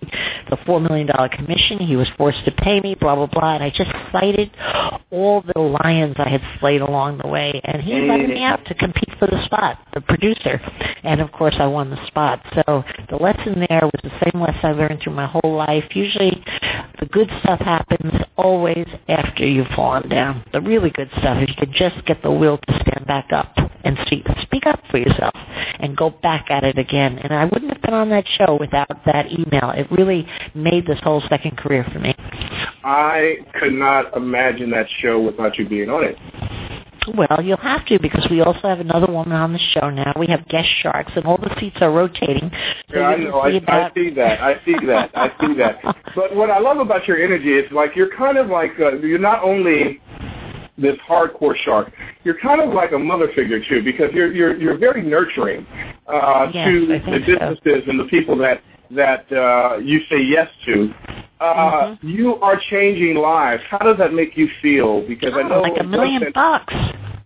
the 0.51 0.57
$4 0.57 0.83
million 0.83 1.09
commission. 1.31 1.79
He 1.79 1.97
was 1.97 2.09
forced 2.17 2.45
to 2.45 2.53
pay 2.53 2.81
me, 2.81 2.95
blah, 2.95 3.15
blah, 3.15 3.27
blah. 3.27 3.55
And 3.55 3.63
I 3.63 3.71
just 3.71 3.91
cited 4.11 4.51
all 5.11 5.43
the 5.55 5.61
lions 5.61 6.17
I 6.19 6.29
had 6.29 6.43
slayed 6.59 6.81
along 6.81 7.21
the 7.23 7.29
way. 7.29 7.61
And 7.65 7.81
he 7.81 7.93
invited 7.93 8.29
me 8.29 8.43
out 8.43 8.65
to 8.67 8.75
compete 8.75 9.11
for 9.19 9.27
the 9.27 9.45
spot, 9.45 9.79
the 9.95 10.01
producer. 10.01 10.61
And 11.05 11.21
of 11.21 11.31
course, 11.33 11.55
I 11.59 11.67
won 11.67 11.91
the 11.91 12.07
spot. 12.07 12.45
So 12.55 12.85
the 13.09 13.17
lesson 13.17 13.65
there 13.69 13.83
was 13.83 14.01
the 14.03 14.11
same 14.25 14.41
lesson 14.41 14.61
I 14.65 14.73
learned 14.73 15.01
through 15.03 15.15
my 15.15 15.27
whole 15.27 15.57
life. 15.57 15.85
Usually 15.95 16.43
the 16.99 17.07
good 17.07 17.31
stuff 17.43 17.61
happens 17.61 18.13
always 18.37 18.87
after 19.09 19.47
you've 19.47 19.69
down. 20.01 20.45
The 20.53 20.61
really 20.61 20.91
good 20.91 21.11
stuff, 21.19 21.39
if 21.41 21.49
you 21.49 21.55
could 21.59 21.73
just 21.73 22.05
get 22.07 22.23
the 22.23 22.31
will 22.31 22.59
to 22.59 22.81
stand 22.81 23.07
back 23.07 23.33
up 23.33 23.55
and 23.85 23.99
speak, 24.07 24.27
speak 24.43 24.67
up 24.67 24.81
for 24.91 24.99
yourself 24.99 25.35
and 25.81 25.97
go 25.97 26.11
back 26.11 26.47
at 26.51 26.65
it 26.65 26.79
again. 26.79 27.19
And 27.19 27.33
I 27.33 27.45
wouldn't 27.45 27.73
have 27.73 27.83
been 27.83 27.95
on 27.95 28.09
that 28.11 28.25
show 28.39 28.57
without 28.59 29.05
that 29.07 29.31
email. 29.33 29.71
It 29.71 29.91
really 29.91 30.27
made 30.55 30.87
this 30.87 30.99
whole 31.03 31.23
second 31.29 31.57
career 31.57 31.85
for 31.93 31.99
me. 31.99 32.15
I 32.85 33.37
could 33.61 33.75
not 33.75 34.17
imagine 34.17 34.71
that 34.71 34.87
show 35.01 35.21
without 35.21 35.59
you 35.59 35.69
being 35.69 35.89
on 35.89 36.05
it. 36.05 36.17
Well, 37.15 37.43
you'll 37.43 37.57
have 37.59 37.85
to 37.87 37.99
because 37.99 38.27
we 38.31 38.41
also 38.41 38.61
have 38.63 38.81
another 38.81 39.11
woman 39.11 39.33
on 39.33 39.53
the 39.53 39.59
show 39.59 39.91
now. 39.91 40.13
We 40.19 40.29
have 40.29 40.47
guest 40.49 40.69
sharks, 40.83 41.13
and 41.17 41.25
all 41.25 41.39
the 41.39 41.55
seats 41.59 41.77
are 41.81 41.91
rotating. 41.91 42.51
So 42.91 42.99
yeah, 42.99 43.07
I 43.07 43.17
know. 43.17 43.39
I, 43.41 43.49
about... 43.51 43.91
I 43.91 43.95
see 43.95 44.11
that. 44.11 44.41
I 44.41 44.65
see 44.65 44.87
that. 44.87 45.11
I 45.15 45.29
see 45.41 45.55
that. 45.55 45.81
But 46.15 46.37
what 46.37 46.51
I 46.51 46.59
love 46.59 46.77
about 46.77 47.09
your 47.09 47.23
energy 47.23 47.55
is 47.55 47.71
like 47.73 47.97
you're 47.97 48.15
kind 48.15 48.37
of 48.37 48.49
like 48.49 48.73
uh, 48.79 48.97
you're 48.99 49.19
not 49.19 49.43
only 49.43 49.99
this 50.77 50.97
hardcore 51.09 51.57
shark. 51.65 51.93
You're 52.23 52.39
kind 52.39 52.61
of 52.61 52.75
like 52.75 52.93
a 52.93 52.99
mother 52.99 53.29
figure 53.35 53.61
too, 53.67 53.83
because 53.83 54.11
you're 54.13 54.33
you're 54.33 54.57
you're 54.61 54.77
very 54.77 55.03
nurturing 55.03 55.67
uh, 56.07 56.51
yes, 56.53 56.69
to 56.69 56.87
the 56.87 56.99
businesses 56.99 57.83
so. 57.85 57.91
and 57.91 57.99
the 57.99 58.05
people 58.05 58.37
that 58.39 58.63
that 58.91 59.31
uh, 59.33 59.79
you 59.79 60.01
say 60.11 60.21
yes 60.21 60.49
to. 60.67 60.93
Uh, 61.41 61.97
mm-hmm. 61.97 62.09
You 62.09 62.37
are 62.37 62.61
changing 62.71 63.17
lives. 63.17 63.63
How 63.69 63.79
does 63.79 63.99
that 63.99 64.15
make 64.15 64.37
you 64.37 64.49
feel? 64.61 65.07
Because 65.07 65.33
oh, 65.35 65.41
I 65.41 65.49
know 65.49 65.61
like 65.61 65.81
a 65.81 65.85
million 65.85 66.31
bucks. 66.33 66.73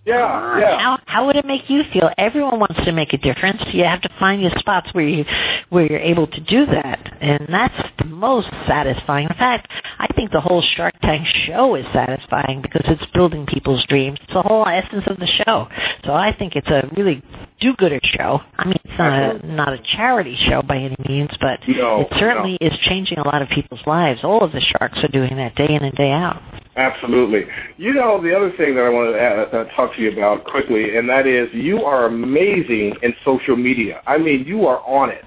Yeah, 0.06 0.60
yeah. 0.60 0.78
How 0.78 0.98
how 1.06 1.26
would 1.26 1.34
it 1.34 1.44
make 1.44 1.68
you 1.68 1.82
feel? 1.92 2.08
Everyone 2.16 2.60
wants 2.60 2.76
to 2.84 2.92
make 2.92 3.12
a 3.12 3.18
difference. 3.18 3.60
You 3.72 3.82
have 3.82 4.00
to 4.02 4.10
find 4.20 4.40
your 4.40 4.52
spots 4.56 4.88
where 4.92 5.06
you 5.06 5.24
where 5.70 5.84
you're 5.84 5.98
able 5.98 6.28
to 6.28 6.40
do 6.42 6.64
that, 6.66 7.16
and 7.20 7.44
that's 7.48 7.74
the 7.98 8.04
most 8.04 8.48
satisfying. 8.68 9.26
In 9.28 9.36
fact, 9.36 9.68
I 9.98 10.06
think 10.14 10.30
the 10.30 10.40
whole 10.40 10.62
Shark 10.76 10.94
Tank 11.02 11.26
show 11.46 11.74
is 11.74 11.84
satisfying 11.92 12.62
because 12.62 12.82
it's 12.84 13.04
building 13.12 13.46
people's 13.46 13.84
dreams. 13.86 14.20
It's 14.22 14.32
the 14.32 14.42
whole 14.42 14.64
essence 14.64 15.04
of 15.08 15.18
the 15.18 15.26
show. 15.26 15.66
So 16.04 16.12
I 16.12 16.32
think 16.38 16.54
it's 16.54 16.68
a 16.68 16.88
really 16.96 17.20
do-gooder 17.58 18.00
show. 18.04 18.40
I 18.56 18.64
mean, 18.64 18.76
it's 18.84 18.98
not 18.98 19.12
a, 19.12 19.46
not 19.46 19.72
a 19.72 19.78
charity 19.96 20.36
show 20.48 20.62
by 20.62 20.76
any 20.76 20.96
means, 21.08 21.30
but 21.40 21.58
no, 21.66 22.02
it 22.02 22.08
certainly 22.18 22.58
no. 22.60 22.68
is 22.68 22.78
changing 22.82 23.18
a 23.18 23.26
lot 23.26 23.42
of 23.42 23.48
people's 23.48 23.84
lives. 23.86 24.20
All 24.22 24.44
of 24.44 24.52
the 24.52 24.60
sharks 24.60 25.02
are 25.02 25.08
doing 25.08 25.34
that 25.36 25.56
day 25.56 25.68
in 25.68 25.82
and 25.82 25.94
day 25.96 26.12
out. 26.12 26.40
Absolutely. 26.76 27.44
You 27.78 27.94
know, 27.94 28.22
the 28.22 28.36
other 28.36 28.52
thing 28.56 28.74
that 28.74 28.82
I 28.82 28.90
want 28.90 29.14
to 29.14 29.18
uh, 29.18 29.62
uh, 29.62 29.64
talk 29.74 29.94
to 29.96 30.02
you 30.02 30.12
about 30.12 30.44
quickly, 30.44 30.96
and 30.96 31.08
that 31.08 31.26
is 31.26 31.48
you 31.52 31.82
are 31.84 32.04
amazing 32.06 32.94
in 33.02 33.14
social 33.24 33.56
media. 33.56 34.02
I 34.06 34.18
mean, 34.18 34.44
you 34.44 34.66
are 34.66 34.80
on 34.86 35.10
it. 35.10 35.24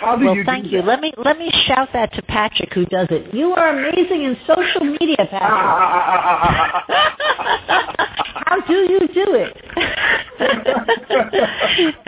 How 0.00 0.16
do 0.16 0.26
well, 0.26 0.36
you 0.36 0.44
thank 0.44 0.64
do 0.64 0.70
you. 0.70 0.78
That? 0.78 0.86
Let 0.86 1.00
me 1.00 1.12
let 1.18 1.38
me 1.38 1.50
shout 1.66 1.90
that 1.92 2.12
to 2.14 2.22
Patrick, 2.22 2.72
who 2.72 2.86
does 2.86 3.08
it. 3.10 3.34
You 3.34 3.52
are 3.52 3.78
amazing 3.78 4.24
in 4.24 4.38
social 4.46 4.84
media, 4.84 5.26
Patrick. 5.28 6.96
How 7.48 8.60
do 8.66 8.74
you 8.74 9.00
do 9.00 9.34
it? 9.34 9.56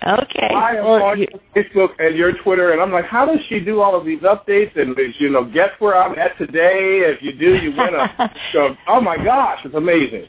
okay. 0.07 0.53
I 0.55 0.75
am 0.77 0.85
well, 0.85 1.03
on 1.03 1.19
you, 1.19 1.27
Facebook 1.55 1.89
and 1.99 2.15
your 2.15 2.33
Twitter, 2.43 2.71
and 2.71 2.81
I'm 2.81 2.91
like, 2.91 3.05
how 3.05 3.25
does 3.25 3.39
she 3.47 3.59
do 3.59 3.81
all 3.81 3.95
of 3.95 4.05
these 4.05 4.21
updates? 4.21 4.79
And 4.79 4.95
you 5.19 5.29
know, 5.29 5.43
guess 5.45 5.69
where 5.79 5.95
I'm 5.95 6.17
at 6.17 6.37
today? 6.37 7.01
If 7.05 7.21
you 7.21 7.33
do, 7.33 7.55
you 7.55 7.71
win 7.71 7.95
a. 7.95 8.33
so, 8.53 8.75
oh 8.87 9.01
my 9.01 9.17
gosh, 9.17 9.59
it's 9.65 9.75
amazing. 9.75 10.27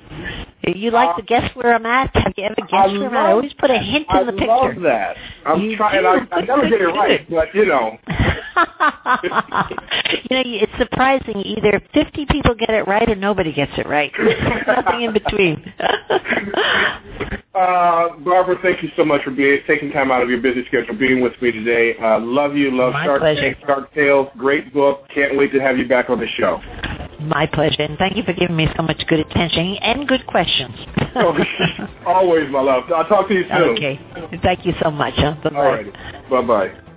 You 0.64 0.92
like 0.92 1.10
uh, 1.10 1.16
to 1.16 1.22
guess 1.22 1.50
where 1.56 1.74
I'm 1.74 1.86
at? 1.86 2.14
Have 2.14 2.34
you 2.36 2.44
ever 2.44 2.54
guessed 2.54 2.72
I 2.72 2.86
where 2.86 3.08
I'm 3.08 3.14
at? 3.14 3.26
I 3.26 3.32
always 3.32 3.52
put 3.54 3.70
a 3.70 3.78
hint 3.78 4.06
in 4.08 4.16
I 4.16 4.24
the 4.24 4.32
picture. 4.32 4.50
I 4.50 4.68
love 4.68 4.82
that. 4.82 5.16
I'm 5.44 5.60
you 5.60 5.76
trying. 5.76 6.06
I, 6.06 6.24
I 6.30 6.40
never 6.42 6.68
get 6.68 6.80
it 6.80 6.86
right, 6.86 7.28
but 7.28 7.52
you 7.52 7.66
know. 7.66 7.98
you 9.26 10.36
know, 10.36 10.42
it's 10.46 10.72
surprising. 10.78 11.42
Either 11.42 11.82
50 11.92 12.26
people 12.26 12.54
get 12.54 12.70
it 12.70 12.86
right 12.86 13.08
or 13.08 13.16
nobody 13.16 13.52
gets 13.52 13.72
it 13.76 13.88
right. 13.88 14.12
Nothing 14.66 15.02
in 15.02 15.12
between. 15.12 15.74
uh, 17.54 18.16
Barbara, 18.18 18.56
thank 18.62 18.84
you 18.84 18.90
so 18.96 19.04
much 19.04 19.22
for 19.24 19.32
being 19.32 19.58
taking 19.66 19.90
time 19.90 20.12
out 20.12 20.22
of 20.22 20.30
your 20.30 20.40
busy 20.40 20.64
schedule 20.66 20.96
being 20.96 21.20
with 21.20 21.32
me 21.42 21.50
today. 21.50 21.96
Uh, 22.00 22.20
love 22.20 22.54
you. 22.54 22.70
Love 22.70 22.92
My 22.92 23.04
Shark. 23.04 23.22
Shark 23.66 23.92
Tales. 23.94 24.28
Great 24.36 24.72
book. 24.72 25.08
Can't 25.12 25.36
wait 25.36 25.50
to 25.52 25.58
have 25.58 25.76
you 25.76 25.88
back 25.88 26.08
on 26.08 26.20
the 26.20 26.28
show. 26.36 26.60
My 27.24 27.46
pleasure, 27.46 27.82
and 27.82 27.98
thank 27.98 28.16
you 28.16 28.22
for 28.22 28.32
giving 28.32 28.56
me 28.56 28.68
so 28.76 28.82
much 28.82 29.02
good 29.06 29.20
attention 29.20 29.76
and 29.82 30.08
good 30.08 30.26
questions. 30.26 30.74
Oh, 31.14 31.36
always, 32.06 32.50
my 32.50 32.60
love. 32.60 32.84
I'll 32.94 33.06
talk 33.06 33.28
to 33.28 33.34
you 33.34 33.44
soon. 33.48 33.76
Okay. 33.76 34.00
Thank 34.42 34.64
you 34.64 34.72
so 34.82 34.90
much. 34.90 35.14
Huh? 35.16 35.36
Bye-bye. 35.44 35.56
All 35.56 35.72
right. 35.72 35.92
Bye-bye. 36.30 36.91